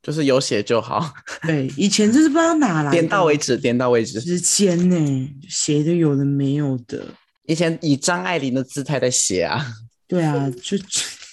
[0.00, 1.12] 就是有写就好。
[1.42, 4.20] 对，以前就是不知道哪来的，点到为止，点到为止。
[4.20, 7.04] 时间呢，写的有的没有的。
[7.46, 9.74] 以前以张爱玲的姿态在写啊。
[10.06, 10.78] 对啊，就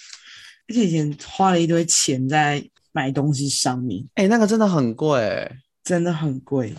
[0.67, 4.03] 而且以前花了一堆钱在买东西上面。
[4.15, 5.47] 哎、欸，那个真的很贵，
[5.83, 6.73] 真的很贵。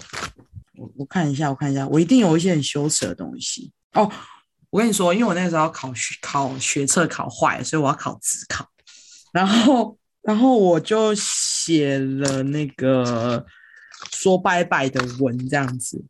[0.76, 4.10] 我我看一下，我看一下，我一定有一些很羞耻的东西哦。
[4.70, 8.66] 我跟你说，因为我那个时候考学考学测考坏了，所以我要考指考。
[9.32, 13.46] 然后，然后我就写了那个
[14.12, 16.04] 说拜拜的文，这样子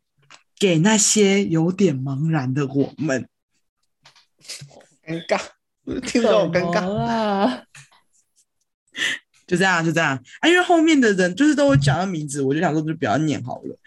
[0.59, 3.27] 给那些有点茫然的我们。
[5.05, 5.39] 尴尬，
[6.01, 7.63] 听着好尴尬啊！
[9.47, 10.49] 就这样，就这样啊！
[10.49, 13.79] 因为后面的人就是都会讲到名字，我就想说就不要念好了。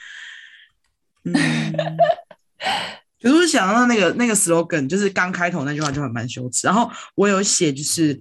[1.25, 1.35] 嗯，
[3.21, 6.67] 可是我想到那个那个 slogan，就是刚开头那句话就很蛮羞耻。
[6.67, 8.19] 然后我有写就是。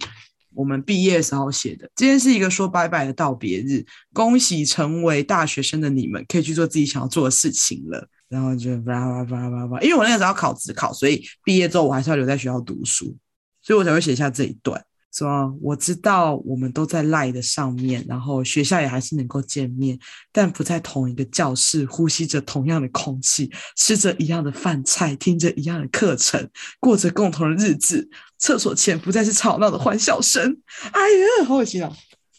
[0.56, 8.08] 我们毕业时候写的，今天是一个说拜拜的道别日，恭喜成为大学生的你们，可以去做自己想要做的事情了。
[8.28, 13.16] 然后就叭叭叭叭叭，因为我那个时候要考职考，所以毕业之后我还是要留在学校读书，
[13.62, 14.84] 所以我才会写下这一段。
[15.16, 15.58] 什么？
[15.62, 19.98] 我知道我们都在 Line 的上面，然后学校也还是能够见面，
[20.34, 26.50] 但不在同一个教室，呼吸着同样的空气，吃着一样的饭菜，听着一样的课程，
[26.82, 28.10] 过着共同的日子。
[28.38, 30.44] 厕所前不再是吵闹的欢笑声。
[30.92, 31.02] 哎
[31.42, 31.90] 呀，好恶心啊！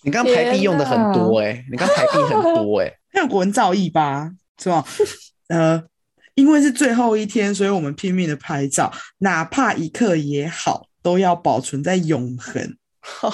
[0.03, 4.31] 你刚排比用的很多哎、欸，你刚排比很多哎、欸， 很有国文造诣吧？
[4.63, 4.85] 是吧？
[5.49, 5.83] 呃，
[6.35, 10.86] 因为是最后一天，所以我们拼命的拍照，哪怕一刻也好。
[11.07, 12.77] 都要保存在永恒。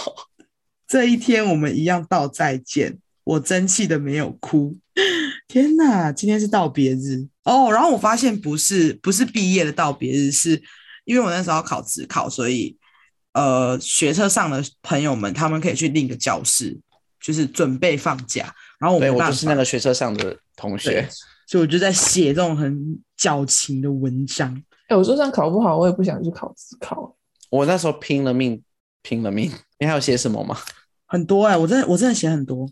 [0.87, 2.99] 这一天，我们一样道再见。
[3.25, 4.77] 我争气的没有哭。
[5.49, 7.65] 天哪，今天是道别日哦。
[7.65, 10.63] Oh, 然后我发现不是不是毕业的道别日，是
[11.07, 12.77] 因为我那时候要考职考，所以
[13.33, 16.79] 呃，学车上的朋友们他们可以去另一个教室，
[17.23, 18.55] 就是准备放假。
[18.79, 21.09] 然后我们我就是那个学车上的同学，
[21.47, 24.55] 所以我就在写这种很矫情的文章。
[24.89, 27.17] 哎、欸，我就算考不好，我也不想去考职考。
[27.53, 28.63] 我那时候拼了命，
[29.03, 29.53] 拼了命。
[29.79, 30.57] 你还有写什么吗？
[31.05, 32.67] 很多哎、我真的我真的写很多。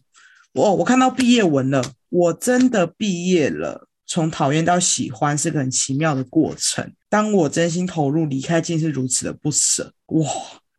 [0.55, 3.87] 我我看到毕业文了，我真的毕业了。
[4.07, 6.95] 从讨厌到喜欢是个很奇妙的过程。
[7.11, 9.93] 当我真心投入，离开竟是如此的不舍。
[10.07, 10.27] 哇，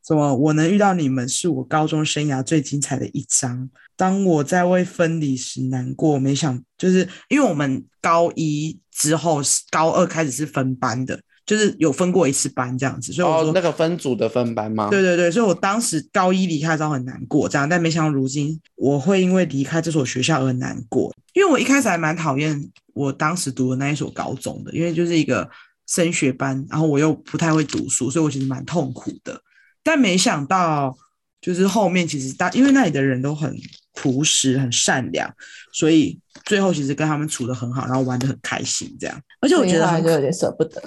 [0.04, 3.70] 怎么我能遇到你们，是我高中生涯最精彩的一章。
[3.96, 11.22] 当我在为分离时难过，没想就是因为我们高一之后，高二开始是分班的。
[11.52, 14.88] 就是有分过一次班这样子，所以我说、哦、那个分组的分班吗？
[14.90, 25.46] 对对对，所以我当时高一离开的时候很难过，这样，但没想到如今我会因为离开这所学校而难过，因为我一开始还蛮讨厌我当时读的那一所高中的，因为就是一个
[25.88, 29.42] 升学班，然后我又不太会读书，所以我其实蛮痛苦的。
[29.84, 30.98] 但没想到
[31.42, 33.54] 就是后面其实大，因为那里的人都很
[33.96, 35.30] 朴实、很善良，
[35.74, 39.22] 所以最后其实跟他们处的很好，然后玩的很开心，这样。
[39.42, 40.82] 而且我觉得就有点舍不得。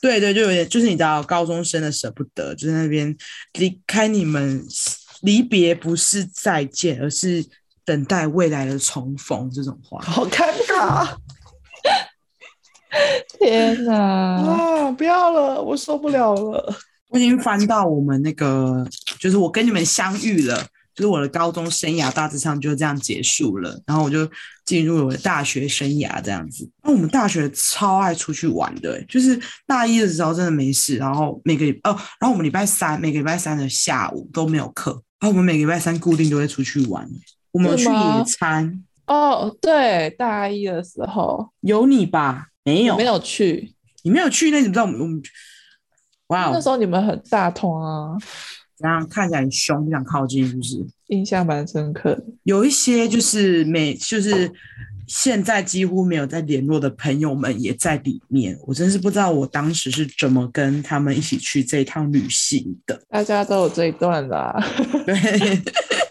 [0.00, 3.16] 对对，就有点，就是你知道，高中生的舍不得，就是那边
[3.54, 4.64] 离开你们，
[5.22, 7.44] 离别不是再见，而是
[7.84, 9.50] 等待未来的重逢。
[9.50, 11.16] 这种话好尴尬，
[13.38, 13.94] 天哪！
[13.94, 16.74] 啊，不要了，我受不了了。
[17.08, 18.86] 我已经翻到我们那个，
[19.18, 20.66] 就是我跟你们相遇了。
[20.94, 24.28] 就是我的高中生涯大致上就这样结束了，然后我就
[24.64, 26.68] 进入了我的大学生涯这样子。
[26.82, 37.08] 那我们大学超爱出去玩的，欸，就是大一的时候真的没事，然后每个礼哦，然后我们礼拜三每个礼拜三的下午都没有课，然后我们每个礼拜三固定都会出去玩。
[37.52, 42.46] 我们去野餐哦，对，大一的时候有你吧？
[42.62, 43.74] 没有，没有去，
[44.04, 45.20] 你没有去，那你知道我们我们
[46.28, 48.16] 哇，wow，那时候你们很大通啊。
[48.80, 50.86] 然后看起来很凶，不想靠近，是不是？
[51.08, 52.24] 印象蛮深刻的。
[52.44, 54.50] 有一些就是每就是
[55.06, 58.56] 现在几乎没有在联络的朋友们也在里面。
[58.66, 63.00] 我真是不知道我当时是怎么跟他们一起去这一趟旅行的。
[63.08, 64.56] 大家都有这一段啦，
[65.04, 65.60] 对，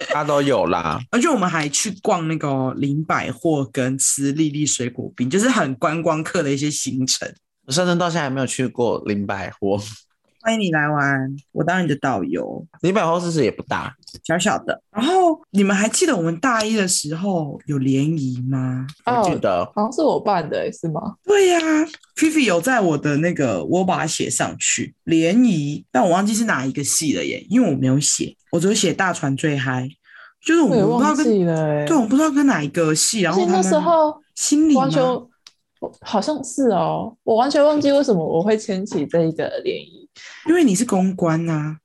[0.10, 1.00] 他都有啦。
[1.12, 7.32] 而且我们还去逛那个林百货跟吃粒粒水果冰，就是很观光客的一些行程。
[7.66, 9.82] 我甚至到现在还没有去过林百货。
[10.42, 12.66] 欢迎你来玩，我当你的导游。
[12.82, 14.82] 你百货其实也不大，小小的。
[14.90, 18.88] 然后你们还记得我们大一的时候有联谊吗？
[19.06, 21.02] 哦，我记得，好像是我办的，是吗？
[21.26, 29.90] 对呀，啊，菲菲有在我的那个，我把它写上去联谊，但我忘记是哪一个系了耶，因为我没有写，我只有写大船最嗨，
[30.46, 35.04] 就是我们不知道跟，对，我不知道跟哪一个系，然后那时候心里完全
[36.00, 40.09] 好像是哦，我完全忘记为什么我会牵起这一个联谊。
[40.48, 41.78] 因为你是公关呐、啊，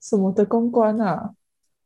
[0.00, 1.30] 什么的公关啊？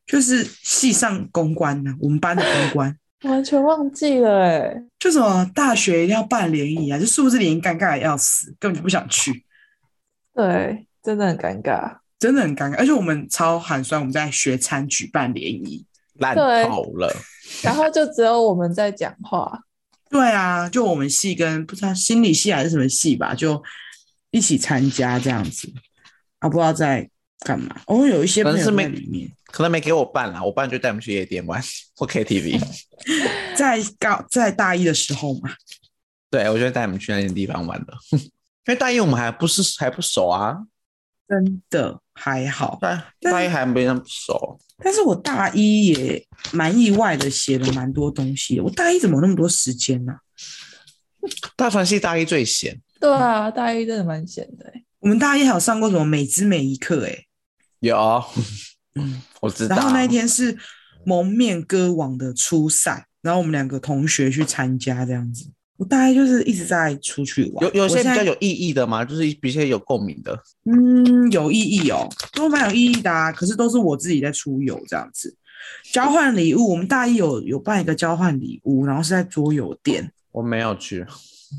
[0.06, 4.84] 就是系上公关呐、啊，我们班的公关， 完全忘记了哎、欸。
[4.98, 9.44] 就什么大学一定要办联谊啊，就是不是联谊尴尬的要死，根本就不想去。
[10.34, 12.76] 对，真的很尴尬，真的很尴尬。
[12.76, 17.14] 而且我们超寒酸，我们在学餐举办联谊，烂透了。
[17.62, 19.58] 然后就只有我们在讲话。
[20.10, 23.62] 对啊，就我们系跟不知道心理系还是什么系吧，就。
[24.34, 25.72] 一起参加这样子
[26.40, 27.80] 啊，不知道在干嘛。
[27.86, 31.62] 哦，有一些朋友在里面，可能没给我办啦，我办就带我们去夜店玩
[31.94, 32.60] 或 KTV。
[33.54, 35.50] 在高在大一的时候嘛，
[36.28, 37.94] 对，我就带你们去那些地方玩的。
[38.10, 40.56] 因为大一我们还不是还不熟啊，
[41.28, 42.76] 真的还好。
[42.80, 48.58] 大大一还没那么熟，但是我大一也蛮意外的，写了蛮多东西。
[48.58, 50.18] 我大一怎么那么多时间呢、啊？
[51.54, 52.80] 大传系大一最闲。
[53.04, 54.72] 对啊，大一真的蛮闲的。
[55.00, 57.04] 我们大一还有上过什么美姿美一课？
[57.04, 57.14] 哎，
[57.80, 58.24] 有，
[58.94, 59.76] 嗯， 我知道。
[59.76, 60.56] 然后那一天是
[61.04, 65.44] 蒙面歌王的初赛，然后我们两个同学去参加这样子。
[65.76, 67.66] 我大概就是一直在出去玩。
[67.66, 69.04] 有有些比较有意义的吗？
[69.04, 70.34] 就是比较有共鸣的。
[70.64, 73.30] 嗯，有意义哦，都蛮有意义的啊。
[73.30, 75.36] 可是都是我自己在出游这样子。
[75.92, 80.10] 交换礼物，我们大一有有办一个交换礼物，然后是在桌游店。
[80.32, 81.04] 我没有去，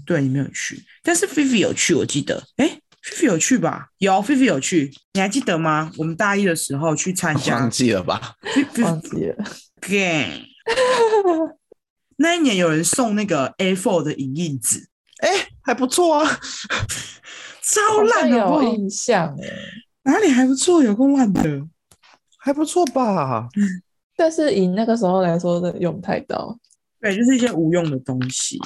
[0.06, 2.44] 对你没有去，但是菲菲有去，我记得。
[2.58, 2.68] 哎，
[3.02, 3.90] 菲菲有去吧？
[4.00, 5.92] 有，菲菲有去，你还记得吗？
[5.98, 8.36] 我们大一的时候去参加，忘记了吧？
[8.82, 9.44] 忘记了。
[9.82, 10.42] Gay，
[12.18, 14.88] 那一年有人送那个 A4 的影印纸，
[15.20, 16.40] 哎，还不错啊，
[17.62, 19.48] 超烂的，有印象哎，
[20.04, 20.82] 哪里还不错？
[20.82, 21.42] 有够烂的，
[22.40, 23.48] 还不错吧？
[24.18, 26.58] 但是以那个时候来说，的用不太到。
[27.02, 28.60] 对，就是一些无用的东西。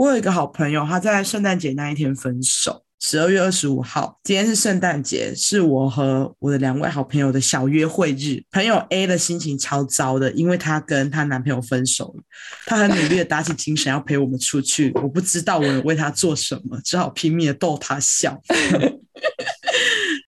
[0.00, 2.82] 我有一个好朋友，他在圣诞节那一天分手。
[3.00, 8.42] 十二月二十五号，今天是圣诞节，是我和我的两位好朋友的小约会日。
[8.50, 12.22] 朋友 A 的心情超糟的，因为她跟她男朋友分手了。
[12.64, 18.40] 她很努力的打起精神要陪我们出去，我不知道我能为她做什么，只好拼命的逗她笑。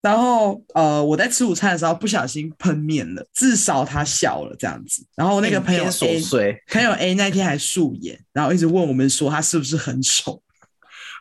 [0.03, 5.03] 然后呃，我在吃午餐的时候不小心喷面了，至少他笑了这样子。
[5.15, 6.21] 然后那个朋友 A，
[6.67, 10.43] 朋友 A 那天还素颜，然后一直问我们说他是不是很丑。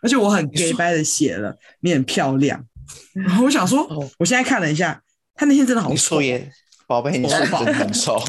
[0.02, 2.66] 而且我很 gay 白的写了，你，很漂亮。
[3.14, 3.86] 然后我想说，
[4.18, 5.00] 我现在看了一下，
[5.36, 6.50] 他那天真的好丑耶，
[6.88, 8.20] 宝贝，你真的很丑。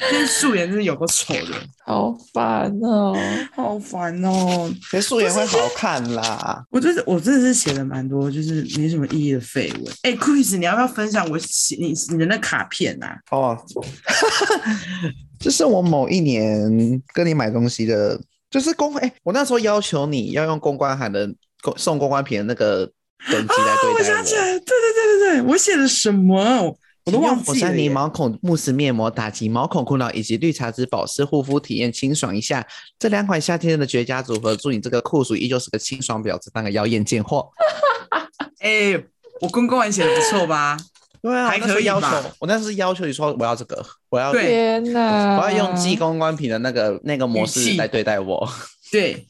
[0.12, 3.16] 那素颜真的有个丑的，好烦哦，
[3.54, 4.70] 好烦哦。
[4.90, 6.64] 其实素颜会好看啦。
[6.70, 9.94] 我就是我真的是写了蛮多，就是没什么意义的废文。
[10.02, 13.18] 哎，Chris，你要不要分享我写你你的那卡片啊？
[13.30, 13.56] 哦，
[15.40, 18.20] 这是我某一年跟你买东西的。
[18.50, 21.28] 就是公哎、欸，我那时候要求你要用公关函的
[21.76, 22.90] 送公关品的那个
[23.30, 23.94] 等级来对待我。
[23.98, 26.74] 我想起来，对对对对对，我写了什么？
[27.08, 27.46] 我都忘记了。
[27.46, 32.66] 火山泥毛孔慕斯面膜打击毛孔困扰，以及绿茶籽保湿护肤体验清爽一下。
[32.98, 37.48] 这两款夏天的绝佳组合，祝你这个酷暑依旧是个清爽婊子，当个妖艳贱货。
[38.60, 39.06] 哎、欸，
[39.40, 40.76] 我公关还写的不错吧？
[41.20, 42.06] 对啊，还可以要求
[42.38, 48.48] 我那是要求你说我要这个，我要天哪，我要用寄公关品的那个那个模式来对待我。
[48.90, 49.26] 对，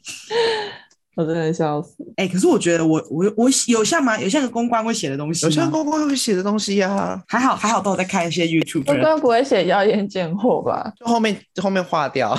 [1.18, 1.96] 我真的笑死。
[2.14, 4.16] 哎、欸，可是我觉得我我我有像吗？
[4.20, 7.22] 有像个公关会写的东西，有像公关会写的东西呀、啊。
[7.26, 8.84] 还好还好，都有在看一些 YouTube。
[8.84, 10.92] 公关不会写妖艳贱货吧？
[10.96, 12.38] 就后面就后面划掉。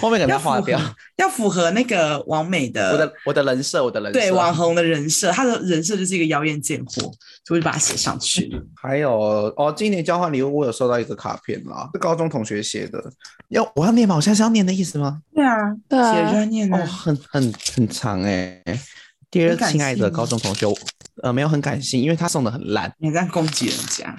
[0.00, 0.80] 后面给他划掉，
[1.16, 7.10] 要符合那个完美的我的我的人设，我的人设，对网红的人设，他的人设就是一个妖艳贱货，
[7.44, 8.50] 就会把它写上去。
[8.80, 9.12] 还有
[9.56, 13.02] 哦，今年交换礼物我有收到一个卡片啦，是高中同学写的，
[13.48, 14.16] 要我要念吗？
[14.16, 15.20] 我现在是要念的意思吗？
[15.34, 15.56] 对啊，
[15.88, 18.80] 对啊，写着念哦，很很很长哎、欸。
[19.30, 20.66] 第二，亲爱的高中同学，
[21.22, 22.94] 呃，没有很感性，因为他送的很烂。
[22.98, 24.16] 你在攻击人家？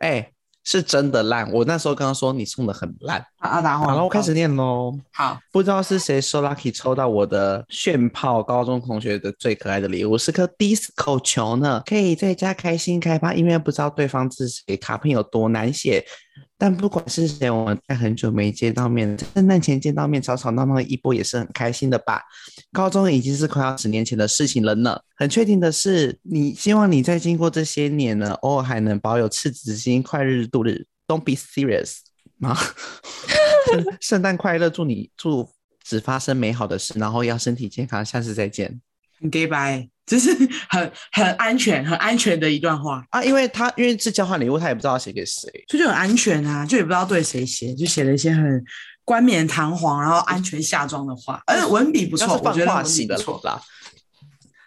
[0.00, 0.32] 哎、欸。
[0.64, 3.24] 是真的烂，我那时候刚刚说你送的很烂。
[3.38, 4.96] 阿达，好了，我开始念喽。
[5.12, 16.04] 好，不知道是谁收 lucky 抽到我的炫炮高中同学的最可爱的礼物，是颗 disco 球呢，可以在家开心开趴，因为不知道对方是谁，卡片有多难写。
[16.62, 22.22] 但不管是谁，我们在很久没见到面，圣诞前见到面，吵吵闹闹的一波也是很开心的吧？
[22.70, 24.96] 高中已经是快要十年前的事情了呢。
[25.16, 30.86] 很确定的是，你希望你在经过这些年呢，偶尔还能保有赤子之心，快日度日。
[31.08, 31.96] Don't be serious
[32.38, 32.56] 吗？
[34.00, 35.48] 圣诞快乐，祝你祝
[35.82, 38.80] 只发生美好的事，然后要身体健康，下次再见。
[39.22, 40.34] 很 gay bye，这是
[40.68, 43.24] 很很安全、很安全的一段话啊！
[43.24, 48.62] 因为他因为是交换礼物，他也不知道要写给谁，所以就很安全啊，就也不知道对谁写，就写了一些很
[49.04, 53.62] 冠冕堂皇，然后安全下装的话，而且文笔不错，我觉得文笔不错啦。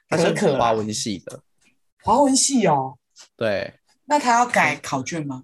[0.08, 1.42] 他是可华文系的，
[2.04, 2.98] 华文系哦，
[3.36, 3.74] 对。
[4.08, 5.42] 那他要改考卷吗？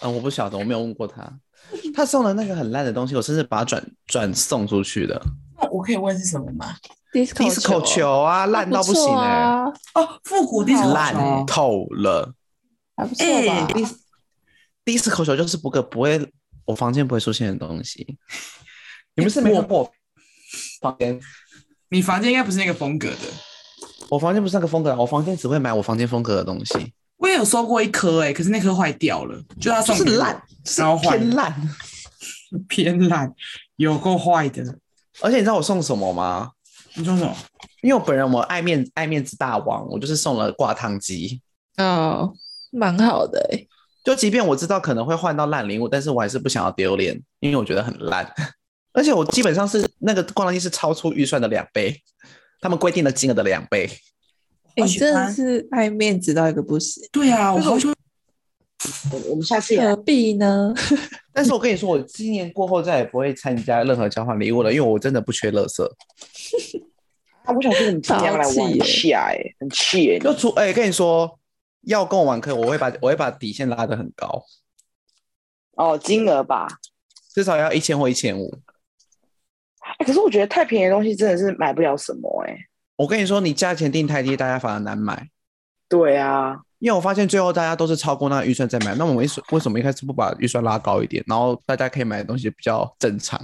[0.00, 1.38] 嗯，我不晓得，我没有问过他。
[1.94, 5.20] 他送的那个很烂的东西，我甚至把它转转送出去的。
[5.56, 6.74] 那我可以问是什么吗
[7.24, 9.72] ？disco 球啊，烂到不行哎、欸！
[9.94, 12.34] 哦，复古 disco 烂透了，
[12.96, 13.68] 还不错吧
[14.84, 16.32] ？disco 球就是不可不会，
[16.64, 18.18] 我房间不会出现的东西。
[19.14, 19.90] 你们是没有过
[20.80, 21.18] 房间？
[21.88, 23.16] 你房间应该不是那个风格的。
[24.08, 26.92] 我房间不是那个风格，我房间只会买我房间风格的东西。
[27.16, 30.42] 我也有收过一颗哎，可是那颗坏掉了，就他送是烂，
[30.76, 31.70] 然后偏烂，
[32.68, 33.32] 偏烂，
[33.76, 34.62] 有够坏的。
[35.22, 36.52] 而且你知道我送什么吗？
[36.96, 37.36] 你说什么？
[37.82, 41.40] 因为我本人我爱面爱面子大王，我就是送了挂烫机。
[41.76, 42.32] 哦，
[42.72, 43.66] 蛮好的哎。
[44.02, 48.26] 就即便我知道可能会换到烂礼物，但是我还是不想要丢脸，因为我觉得很烂。
[48.92, 52.00] 而且我基本上是那个挂烫机是超出预算的两倍，
[52.60, 53.90] 他们规定的金额的两倍。
[54.76, 57.02] 你真的是爱面子到一个不行。
[57.12, 57.94] 对啊，我好喜欢
[59.28, 60.74] 我们下次也何必呢？
[61.32, 65.94] 但是我跟你说，我今年过后再也不会参加任何交换礼物了，因为我真的不缺乐色。
[67.44, 70.18] 啊，我想说，你今天要来玩一下，哎，很气哎。
[70.18, 71.38] 就出哎，跟你说，
[71.82, 74.42] 要跟我玩可以，我会把我会把底线拉得很高。
[75.72, 76.66] 哦，金额吧，
[77.34, 78.58] 至少要一千或一千五。
[79.98, 82.56] 哎，可是我觉得太便宜的东西真的是买不了什么哎。
[82.96, 85.28] 我跟你说，你价钱定太低，大家反而难买。
[85.88, 88.94] 对啊，因为我发现最后大家都是超过那个预算再买。
[88.94, 93.40] 那我们为什为什么一开始不把预算拉高一点，然后大家可以买的东西比较正常？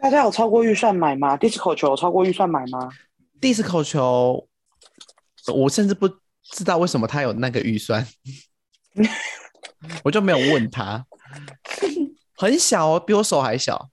[0.00, 2.88] 大家有超过预算买吗？Disco 球有超过预算买吗
[3.40, 4.48] ？Disco 球，
[5.52, 6.08] 我甚至不
[6.42, 8.06] 知道为什么他有那个预算，
[10.02, 11.04] 我就没有问他。
[12.36, 13.90] 很小哦，比我手还小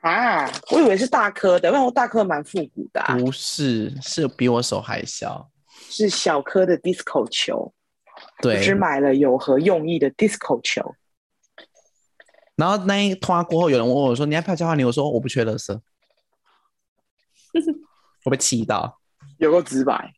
[0.00, 0.50] 啊！
[0.70, 3.14] 我以为是大颗的，因为我大颗蛮复古的啊。
[3.18, 5.46] 不是，是比我手还小，
[5.90, 7.70] 是小颗的 Disco 球。
[8.42, 10.94] 对，只买了有何用意的 Disco 球。
[12.56, 15.80] 然后那一通话过后，有人问我说：“你要不要交换礼物？”我说：“我不缺乐色。”
[18.24, 19.00] 我被气到，
[19.38, 20.12] 有够直白。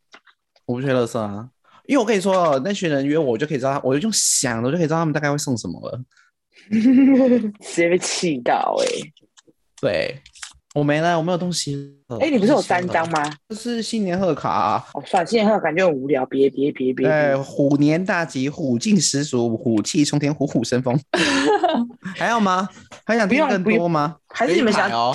[0.66, 1.48] 我不缺乐色啊，
[1.86, 6.05] 因为我跟你说，那群人约我，我就可以知道，我就用想的，我就可以知道他们大概会送什么了。
[6.70, 9.12] 直接被气到哎、欸！
[9.80, 10.22] 对，
[10.75, 11.95] 我没了，我没有东西。
[12.20, 13.31] 哎、欸，你不是有三张吗？
[13.49, 14.85] 这是新年贺卡、啊。
[14.95, 17.07] 哦，算了，新年贺卡感觉很无聊，别别别别。
[17.07, 20.99] 哎，虎年大吉，虎劲十足，虎气冲天，虎虎生风。
[22.16, 22.68] 还要吗？
[23.05, 24.16] 还想听更多吗？
[24.29, 25.14] 还是你们想哦？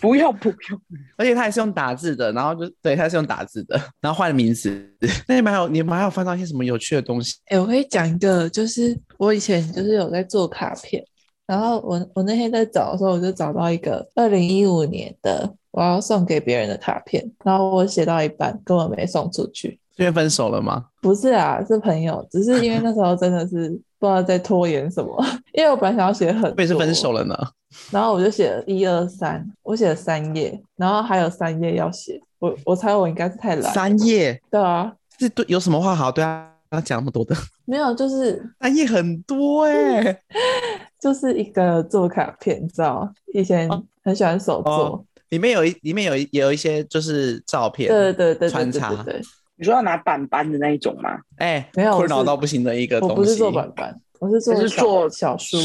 [0.00, 0.80] 不用不用，
[1.18, 4.70] 而且他还是用打字的，然后就对，他是用打字的，然后换了名字。
[5.26, 7.34] 那你们还有你们还有翻到一些什么有趣的东西？
[7.46, 11.02] 哎、欸，我可以讲一个，就是我以前就是有在做卡片，
[11.46, 19.78] 然后我我那天在找的时候，我就找到一个二零一五年的我要送给别人的卡片，然后我写到一半根本没送出去。
[19.96, 20.86] 因为分手了吗？
[21.00, 23.68] 不是啊，是朋友，只是因为那时候真的是
[24.00, 25.24] 不知道在拖延什么，
[25.54, 27.36] 因为我本来想要写很多，为什么是分手了呢？
[27.90, 33.72] 然后我就写了一二三，我写了三页，然后还有三页要写，我我猜我应该是太懒。
[33.72, 34.40] 三页？
[34.50, 36.53] 对啊，是对，有什么话好对啊？
[36.74, 40.20] 他讲那么多的， 没有，就是翻译很多哎、欸，
[41.00, 43.68] 就是一个做卡片，你知道，以前
[44.02, 48.94] 很喜欢手做，哦、里面有一里面有也有一些就是照片，对对对，穿插。
[49.02, 49.20] 对，
[49.56, 51.10] 你说要拿板板的那一种吗？
[51.36, 53.14] 哎、欸，没有，困扰到不行的一个东西。
[53.14, 54.00] 我不是做板板。
[54.20, 55.58] 我是做，是做小书，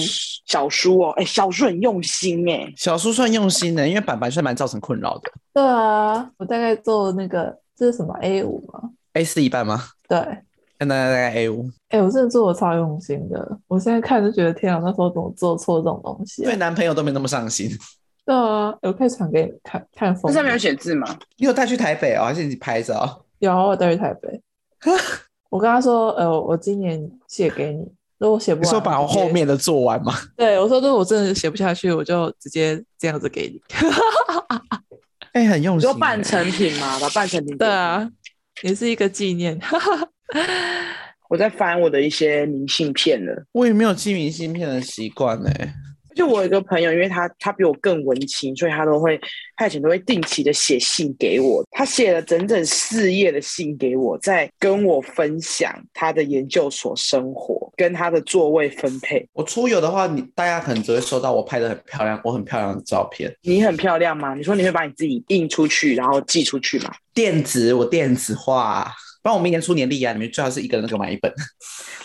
[0.46, 5.32] 小书哦，哎、欸，小书很用心哎，小书算用心的，因为板板算蛮造成困扰的。
[5.54, 9.86] 对啊，我大概做那个，这是什么 A 五吗？A 四一半吗？
[10.10, 10.40] 对，那
[10.88, 11.70] 大概大概 A 五。
[11.90, 16.46] 哎、欸，我真的做的超用心的，我现在看就觉得天啊，那时候怎么做错这种东西、啊？
[16.46, 17.70] 对男朋友都没那么上心。
[18.26, 20.32] 对啊，我可以传给你看看封。
[20.32, 21.08] 那上面有写字吗？
[21.38, 23.26] 你有带去台北哦，还是你拍着哦？
[23.40, 24.42] 有，我带去台北。
[25.50, 27.86] 我跟他说，呃，我今年写给你。
[28.20, 30.14] 如果写不完，你说把我后面的做完吗？
[30.38, 33.60] 对，我说，如果我真的写不下去，我就直接这样子给你。
[35.34, 35.94] 哎、欸，很用心、欸。
[35.94, 37.58] 就半成品嘛，把半成品。
[37.58, 38.08] 对啊，
[38.62, 39.60] 也是一个纪念。
[41.30, 43.46] 我在翻我的一些明信片了。
[43.52, 45.50] 我也没有寄明信片的习惯呢。
[46.16, 49.18] 就我有一个朋友，因为他他比我更文青，所以他都会，
[49.56, 51.64] 他以前都会定期的写信给我。
[51.72, 59.26] 他写了整整四页的信给我，在跟我分享他的研究所生活跟他的座位分配。
[59.32, 63.34] 我出游的话，你大家可能只会收到我拍的很漂亮，我很漂亮的照片。
[63.44, 64.34] 你很漂亮吗？
[64.34, 66.92] 你说你会把你自己印出去，然后寄出去吗？
[67.14, 68.92] 电子，我电子化。
[69.30, 70.12] 帮我明年出年历啊！
[70.12, 71.32] 你们最好是一个人给我买一本。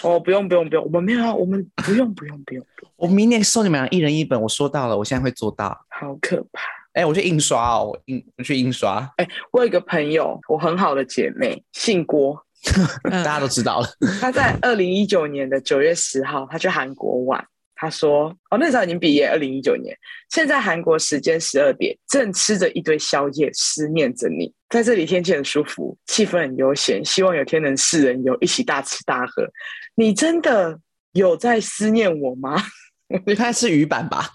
[0.03, 2.63] 哦，不用不用不用，我们没有，我们不用不用不用。
[2.97, 5.75] 我明年送你们俩一人一本，我说到了，我现在会做到。
[5.89, 6.61] 好可怕！
[6.93, 8.99] 哎、欸，我去印刷哦，我印我去印刷。
[9.17, 12.39] 哎、欸，我有一个朋友，我很好的姐妹，姓郭，
[13.11, 13.89] 大家都知道了。
[14.21, 17.43] 她在二零一九年的九月十号，她去韩国玩。
[17.85, 19.97] 他说：“哦，那时候已经毕业，二零一九年。
[20.31, 24.53] 现在韩国时间十二点，正吃着一堆宵夜，思念着你。
[24.71, 29.47] 在这里天气很舒服，气氛很悠闲，希望有天能四人游，一起大吃大喝。
[29.95, 30.79] 你真的
[31.13, 32.57] 有在思念我吗？
[33.27, 34.31] 你看是鱼板吧？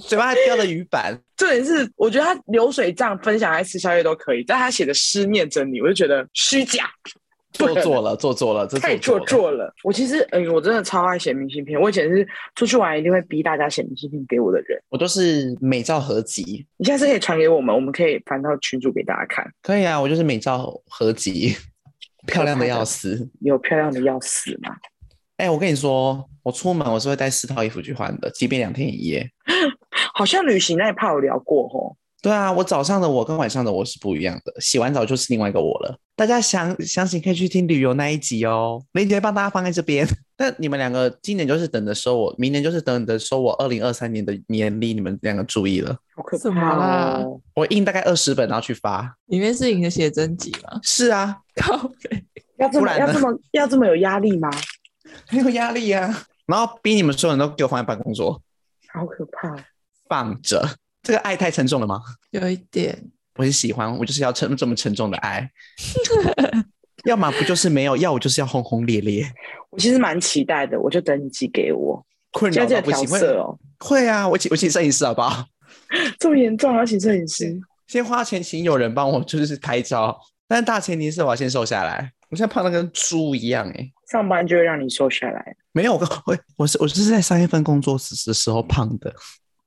[0.00, 1.18] 嘴巴还叼着鱼板。
[1.36, 6.90] 重点是，我觉得他流水账分享还是吃宵夜都可以，但他写的思念着你，我就觉得虚假。”
[7.52, 9.72] 做作了，做作了，这太做作了。
[9.82, 11.80] 我其实，嗯，我真的超爱写明信片。
[11.80, 14.80] 我以前是出去玩一定会逼大家写明信片给我的人。
[14.90, 19.50] 我都是美照合集，你下次可以传给我们，我们可以翻到群组给大家看。
[19.62, 21.56] 可以啊，我就是美照合集，
[22.26, 23.28] 漂亮的要死。
[23.40, 24.76] 有漂亮的要死吗？
[25.38, 29.30] 哎、欸，我跟你说，我出门我是会带四套衣服去换的，即便两天一夜。
[30.14, 31.96] 好像旅行那一趴有聊过哦。
[32.20, 35.98] 对啊，我早上的我跟晚上的我是不一样的，洗完澡就是另外一个我了。
[36.16, 40.04] 大家详详情可以去听旅游那一集哦，链接帮大家放在这边。
[40.36, 45.96] 那你们两个今年就是等着收我，明年就是等着收我二零二三年的年历，你们两个注意了。
[46.16, 47.24] 好可怕啦！
[47.54, 49.16] 我印大概二十本，然后去发。
[49.26, 50.80] 里面是你的写真集吗？
[50.82, 52.24] 是啊， 靠北，
[52.58, 54.50] 要这么要这么要这么有压力吗？
[55.28, 56.24] 很有压力啊！
[56.46, 58.42] 然后逼你们所有人都给我放在办公桌，
[58.92, 59.54] 好可怕！
[60.08, 60.68] 放着，
[61.02, 62.02] 这个爱太沉重了吗？
[62.30, 62.96] 有一点，
[63.36, 65.50] 我很喜欢，我就是要沉这么沉重的爱。
[67.06, 69.24] 要么不就是没有，要我就是要轰轰烈烈。
[69.70, 72.04] 我其实蛮期待的，我就等你寄给我。
[72.32, 73.58] 困扰到不行哦。
[73.78, 75.46] 会啊，我请我请摄影师好不好？
[76.18, 77.58] 这么严重，要请摄影师？
[77.86, 80.18] 先花钱请有人帮我，就是拍照。
[80.46, 82.12] 但是大前提是我要先瘦下来。
[82.30, 83.90] 我现在胖的跟猪一样哎。
[84.10, 85.56] 上班就会让你瘦下来？
[85.72, 89.14] 没有，我我我是我是在上一份工作时的时候胖的。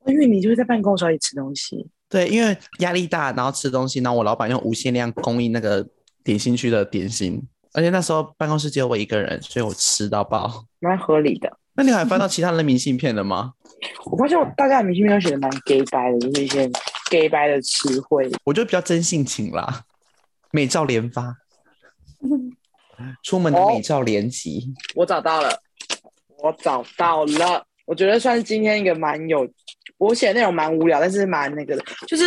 [0.06, 1.88] 因为你就是在办公室里吃东西。
[2.10, 5.88] 对，因为压力大，然后吃东西，然后我老板用无限量供应那个
[6.24, 7.42] 点心区的点心，
[7.74, 11.58] 而且那时候办公室只有我一个人，所以我吃到饱，蛮合理的。
[11.74, 13.54] 那你还翻到其他人的明信片了吗？
[14.12, 16.70] 我发现我大家的明信片都写的蛮 gay 白的，就是一些
[17.10, 18.30] gay 白的词汇。
[18.44, 19.84] 我就比较真性情啦，
[20.52, 21.38] 美照连发，
[23.24, 24.74] 出门的美照连集。
[24.76, 25.62] 哦，我找到了，
[26.44, 29.46] 我找到了，我觉得算是今天一个蛮有。
[29.98, 31.84] 我写的内容蛮无聊，但是蛮那个的。
[32.08, 32.24] 就是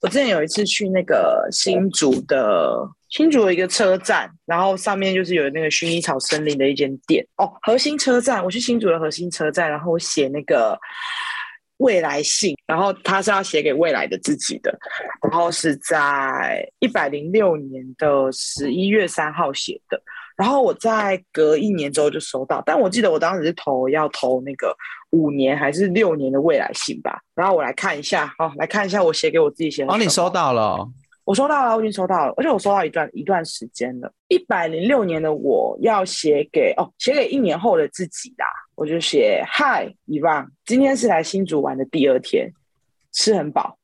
[0.00, 2.72] 我之前有一次去那个新竹的
[3.08, 7.52] 新竹的一个车站，然后上面就是有那个薰衣草森林的一间店哦。
[7.62, 10.78] 核心车站，我去新竹的核心车站，然后我写那个
[11.78, 14.78] 未来信，然后他是要写给未来的自己的，
[15.28, 20.00] 然后是在一百零六年的十一月三号写的。
[20.38, 24.72] 然后我在隔一年之后就收到，但我记得我当时是投要投那个
[25.10, 27.20] 五年还是六年的未来信吧。
[27.34, 29.92] 然后我来看一下，好，来看一下我写给我自己写的。
[29.92, 30.88] 哦，你收到了？
[31.24, 34.10] 我收到了，我已经收到了，而且我收到一段一段时间了。
[34.28, 38.46] 一百零六年的我要写给哦，写给一年后的自己啦。
[38.76, 42.48] 我就写嗨，伊娃，今天是来新竹玩的第二天，
[43.12, 43.76] 吃很饱，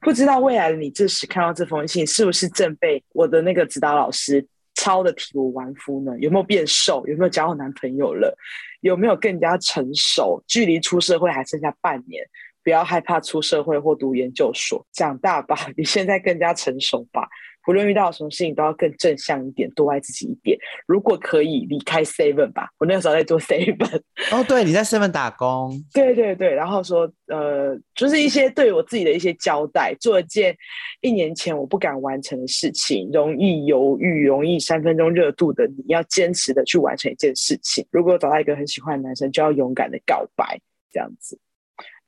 [0.00, 4.44] 不知道未来的你这时看到这封信，是不是正被我的那个指导老师
[4.76, 6.12] 超的体无完肤呢？
[6.20, 7.04] 有没有变瘦？
[7.08, 8.38] 有没有交到男朋友了？
[8.82, 10.40] 有没有更加成熟？
[10.46, 12.24] 距离出社会还剩下半年，
[12.62, 17.28] 不要害怕出社会或读研究所，长大吧，你现在更加成熟吧。
[17.66, 20.56] 不论遇到什么事情，都要更正向一点，多爱自己一点。
[20.86, 24.00] 如果可以离开 Seven 吧，我那个时候在做 Seven。
[24.30, 25.84] 哦，对，你在 Seven 打工。
[25.92, 30.56] 对对对，然后说，呃，就是一些对我自己的一些交代，做一件
[31.00, 37.84] 一年前我不敢完成的事情，容易犹豫，容易三分钟热度的，你要坚持的去完成一件事情。
[37.90, 40.60] 如果找到一个很喜欢的男生，就要勇敢的告白，
[40.92, 41.36] 这样子。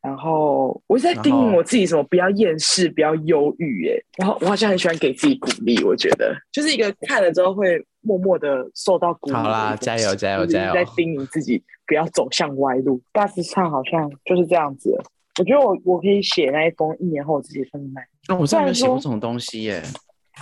[0.09, 9.35] 然后我是在叮咛我自己，什么不要厌世，不要忧郁，哎，然后我好像很喜欢给自己鼓励，我觉得就是一个看了之后会默默的受到鼓励。
[9.35, 10.73] 好啦，加油加油加油！
[10.73, 12.99] 在叮咛自己不要走向歪路。
[13.13, 14.97] 大致上好像就是这样子。
[15.39, 18.03] 我觉得我我可以写那一封一年后自己分享。
[18.29, 19.83] 那、哦、我真的没有写过这种东西耶。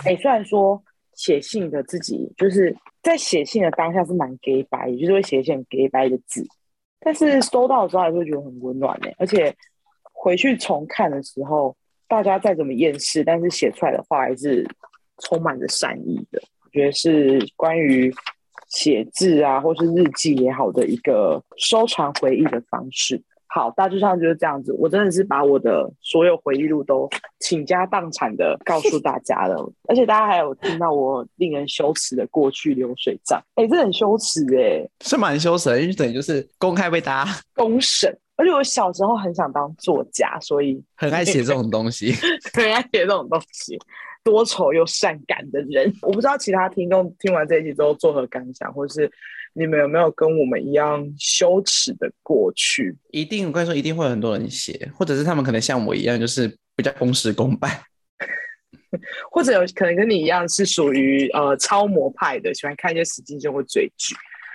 [0.05, 0.81] 哎，虽然说
[1.13, 6.47] 写信的自己就是在写信的当下是蛮 gay 白，也就是会写一些很给白的字。
[6.99, 9.55] 但是收到的时候还是觉得很温暖呢，而且
[10.13, 11.75] 回去重看的时候，
[12.07, 14.67] 大家再怎么厌世，但是写出来的话还是
[15.19, 16.41] 充满着善意的。
[16.63, 18.13] 我觉得是关于
[18.67, 23.21] 写字啊，或是日记也好的一个收藏回忆的方式。
[23.57, 24.71] 好，大致上就是这样子。
[24.73, 33.41] 我真的是把我的所有回忆录都倾家荡产的告诉大家了，而且大家还有听到我令人羞耻的过去流水账。
[33.55, 38.15] 哎、欸，这很羞耻哎、欸，是蛮羞耻的，因为等于就是公开被大家 公审。
[38.35, 42.13] 而且我小时候很想当作家，所以很爱写这种东西，
[42.53, 43.75] 很爱写这种东西。
[44.23, 49.11] 多愁又善感的人，我不知道其他听众听完这一集之后作何感想，或是。
[49.57, 52.95] 你们有没有跟我们一样羞耻的过去？
[53.11, 57.71] 一定，我跟你说，一定会有很多人写，或者是他们可能像我一样，就是比较公事公办，
[59.31, 64.13] 或者有可能跟你一样是属于呃超模派的，喜欢看一些实境秀或追剧，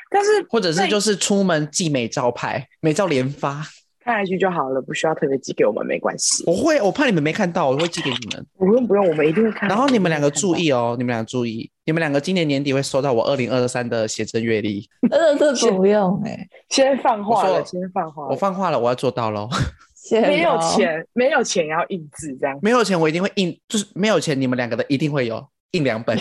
[0.09, 3.67] 但是或者是就是出门寄美照派，美照连发。
[4.05, 6.45] 看下去就好了，不需要特别寄给我们，没关系。
[6.47, 8.47] 我会，我怕你们没看到，我会寄给你们。
[8.59, 9.69] 不用不用，我们一定会看。
[9.69, 14.89] 然后你们两个注意哦，你们两个注意，你们两个今年年底会收到我二零二三的写真月历。
[15.11, 18.27] 呃，这不用哎、欸，先放话了，先放话。
[18.29, 19.49] 我放话了，我要做到喽。
[20.11, 22.59] 没有钱，没有钱要印字这样。
[22.61, 26.19] 没有钱，我一定会印，就是没有钱，你们两个的一定会有印两本。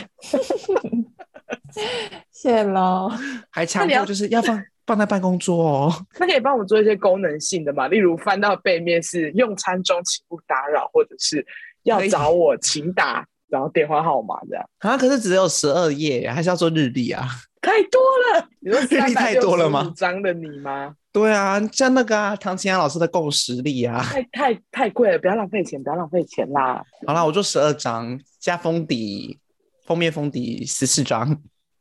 [2.31, 3.11] 谢喽。
[3.49, 4.63] 还强调就是要放。
[4.91, 7.87] 放在办公桌哦， 那可以帮我们做一些功能性的嘛？
[7.87, 11.45] 例如翻到背面是用餐中请勿打扰，或者是
[11.83, 14.69] 要找我请打，然后电话号码这样。
[14.79, 17.25] 啊，可是只有十二页，还是要做日历啊？
[17.61, 18.01] 太多
[18.33, 19.93] 了，你说日历太多了吗？
[19.95, 20.93] 张的你吗？
[21.13, 26.83] 对啊，像那个啊，唐青阳老师的共识力啊，太太太贵了，不要浪费钱，不要浪费钱啦。
[27.07, 29.39] 好啦，我做十二张加封底，
[29.85, 31.31] 封面封底十四张。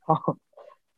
[0.07, 0.37] 哦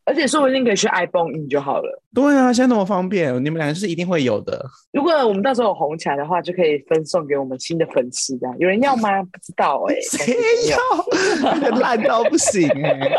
[0.05, 2.03] 而且说不定可以去 iPhone 印就好了。
[2.15, 4.65] 对啊，现在那么方便，你们两个是一定会有的。
[4.93, 8.57] 如果我们到时候有红起来的话，就可以分送给我们新的粉丝这样。
[8.59, 9.23] 有人要吗？
[9.23, 10.37] 不知道哎、欸， 谁
[10.71, 11.71] 要？
[11.79, 13.19] 烂到不行哎、欸，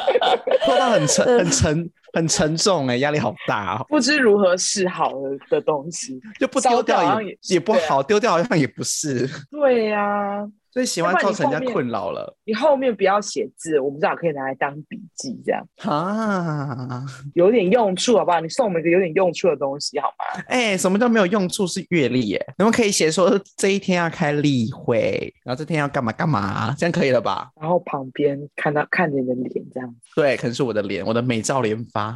[0.66, 3.86] 拖到很沉、很沉、很沉重哎、欸，压力好大哦。
[3.88, 9.30] 不知如何是好的的东西，就不丢掉也也不好，丢、啊、掉好像也不是。
[9.50, 10.48] 对呀、啊。
[10.74, 12.52] 所以喜欢造成人家困扰了你。
[12.52, 17.06] 你后面不要写字，我们至少可以拿来当笔记，这样啊，
[17.36, 18.40] 有点用处，好不好？
[18.40, 20.44] 你送我们一个有点用处的东西，好吗？
[20.48, 21.68] 哎、欸，什么叫没有用处？
[21.68, 27.52] 是阅历耶，你们可以写说这一天要开例会，然后这天要干嘛干嘛，这样可以了吧？
[27.60, 32.12] 然后旁边看到看着你的脸，这样对，可能是我的脸，我的美照连发，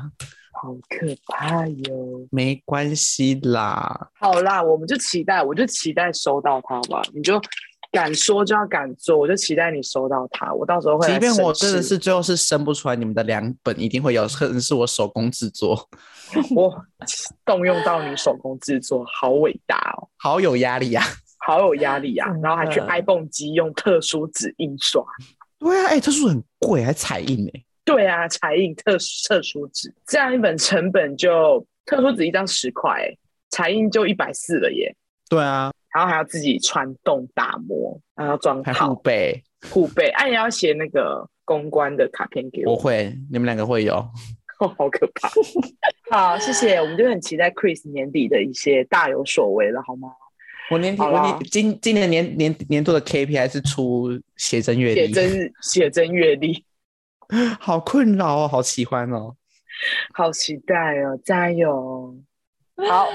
[0.51, 2.27] 好可怕哟。
[2.31, 7.39] 没关系啦，好啦，我们就期待，我就期待收到它吧，你就。
[7.91, 10.53] 敢说就要敢做，我就期待你收到它。
[10.53, 15.87] 我到时候会，即便我真的是最后是生不出来，你们的两本一定会有，可能是我手工制作。
[16.55, 16.73] 我
[17.45, 21.07] 动用到你手工制作，好伟大哦，好有压力呀、啊，
[21.45, 22.35] 好有压力呀、啊。
[22.43, 25.03] 然后还去 iPhone 机用特殊纸印刷。
[25.59, 27.65] 对啊，哎、欸，特殊很贵，还彩印呢、欸。
[27.85, 33.09] 对啊，彩印特特殊纸，这样一本成本就特殊纸一张十块，
[33.49, 34.93] 彩印就一百四了耶。
[35.29, 35.71] 对啊。
[35.93, 40.09] 然后还要自己穿洞打磨，然后装好护背，护背。
[40.09, 42.73] 哎、啊，也要写那个公关的卡片给我。
[42.73, 43.95] 我会，你们两个会有。
[44.59, 45.29] 哦， 好可怕。
[46.09, 46.75] 好，谢谢。
[46.77, 50.09] 我们就很期待 Chris 年底的一些大有所为了，好吗？
[50.69, 56.65] 我年底，我年今今年年年年度的 KPI 是出写真阅历，写真写真阅历，
[57.59, 59.35] 好困扰哦，好喜欢哦，
[60.13, 62.15] 好期待哦，加油！
[62.89, 63.07] 好。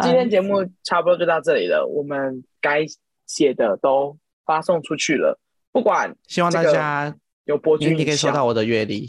[0.00, 2.86] 今天节目差不多就到这里了，我们该
[3.26, 4.16] 写的都
[4.46, 5.38] 发送出去了。
[5.70, 7.14] 不管希望大家
[7.44, 9.08] 有播君，你可以收到我的月历，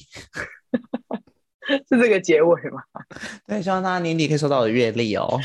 [1.89, 2.81] 是这个结尾吗？
[3.47, 5.39] 对，希望大家年底可以收到我的月历哦。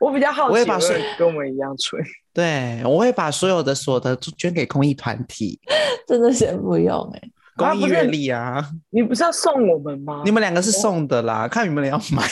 [0.00, 2.02] 我比较好奇，我会把水跟我们一样纯。
[2.32, 5.58] 对，我会把所有的所得捐给公益团体。
[6.06, 10.22] 真的先不用哎、欸，公益月历啊，你不是要送我们吗？
[10.24, 12.22] 你们两个是送的啦，哦、看你们俩要买。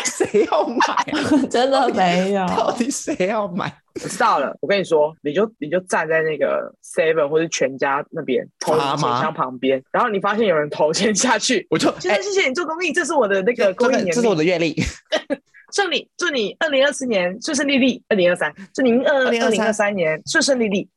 [0.06, 1.46] 谁要买？
[1.50, 2.46] 真的没有。
[2.48, 3.72] 到底谁要买？
[3.94, 4.56] 我知道了。
[4.60, 14.74] 我跟你说，你就你就站在那个 Seven 或者全家那边投钱箱旁边，然后你发现有人投钱下去，我就现在谢谢你做公益，这是我的那个公益年历，这是我的月历。
[15.72, 20.88] 祝你祝你二零二四年顺顺利利，二零二三祝您二二零二三年顺顺利利，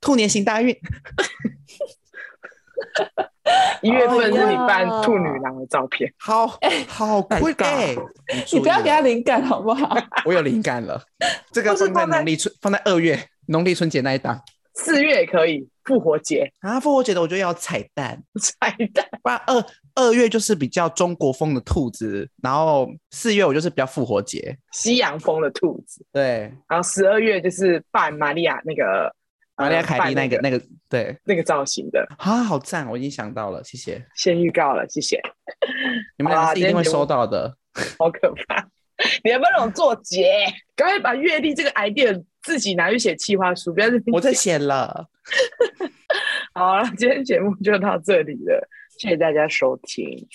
[0.00, 0.74] 兔年行大运。
[3.82, 6.46] 一月份是你扮兔女郎的照片，好，
[6.88, 7.94] 好贵哎！
[8.52, 9.94] 你不要给他灵感好不好？
[10.24, 11.02] 我有灵感了，
[11.52, 13.18] 这个放在农历春，放在二月
[13.48, 14.40] 农历春节那一档，
[14.74, 19.64] 四月也可以，复活节啊，复活节的我觉得要彩蛋，彩蛋，不然二
[19.94, 24.56] 二月就是比较中国风的兔子，然后四月我就是比较复活节。
[24.72, 29.14] 西洋风的兔子，对，然后十二月就是扮玛利亚那个。
[29.56, 32.88] 玛利亚凯莉那个那个对那个造型的啊，好赞！
[32.90, 34.04] 我已经想到了，谢谢。
[34.16, 35.20] 先预告了，谢谢。
[36.18, 37.56] 你们俩一定会收到的。
[37.98, 38.66] 好可怕！
[39.22, 40.32] 你要不要让我做结？
[40.76, 45.08] 赶快把月历这个 idea 自己拿去写企划书，不要我在写了。
[46.52, 50.26] 好了，今天节目就到这里了，谢谢大家收听。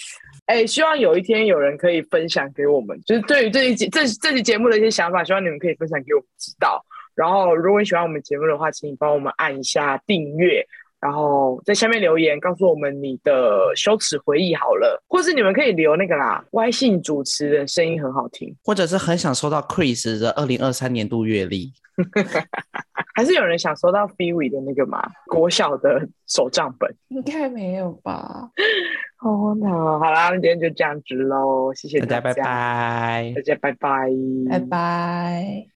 [0.45, 6.86] 哎，希望有一天有人可以分享给我们，就是对于这一集这这期节目的一些想法，希望你们可以分享给我们知道。
[7.20, 10.65] 然后，如果你喜欢我们节目的话，请你帮我们按一下订阅，
[11.01, 21.74] 然后在下面留言告诉我们你的羞耻回忆好了，或是你们可以留那个啦，歪信主持人声音很好听，或者是很想收到 Chris 的二零二三年度月历，
[23.13, 25.01] 还是有人想收到 Phoebe 的那个吗？
[25.28, 28.49] 国小的手账本应该没有吧？
[29.20, 34.09] 哦，那好啦，那今天就这样子喽，谢谢大家，大家拜拜，大家拜拜，
[34.49, 35.70] 拜拜。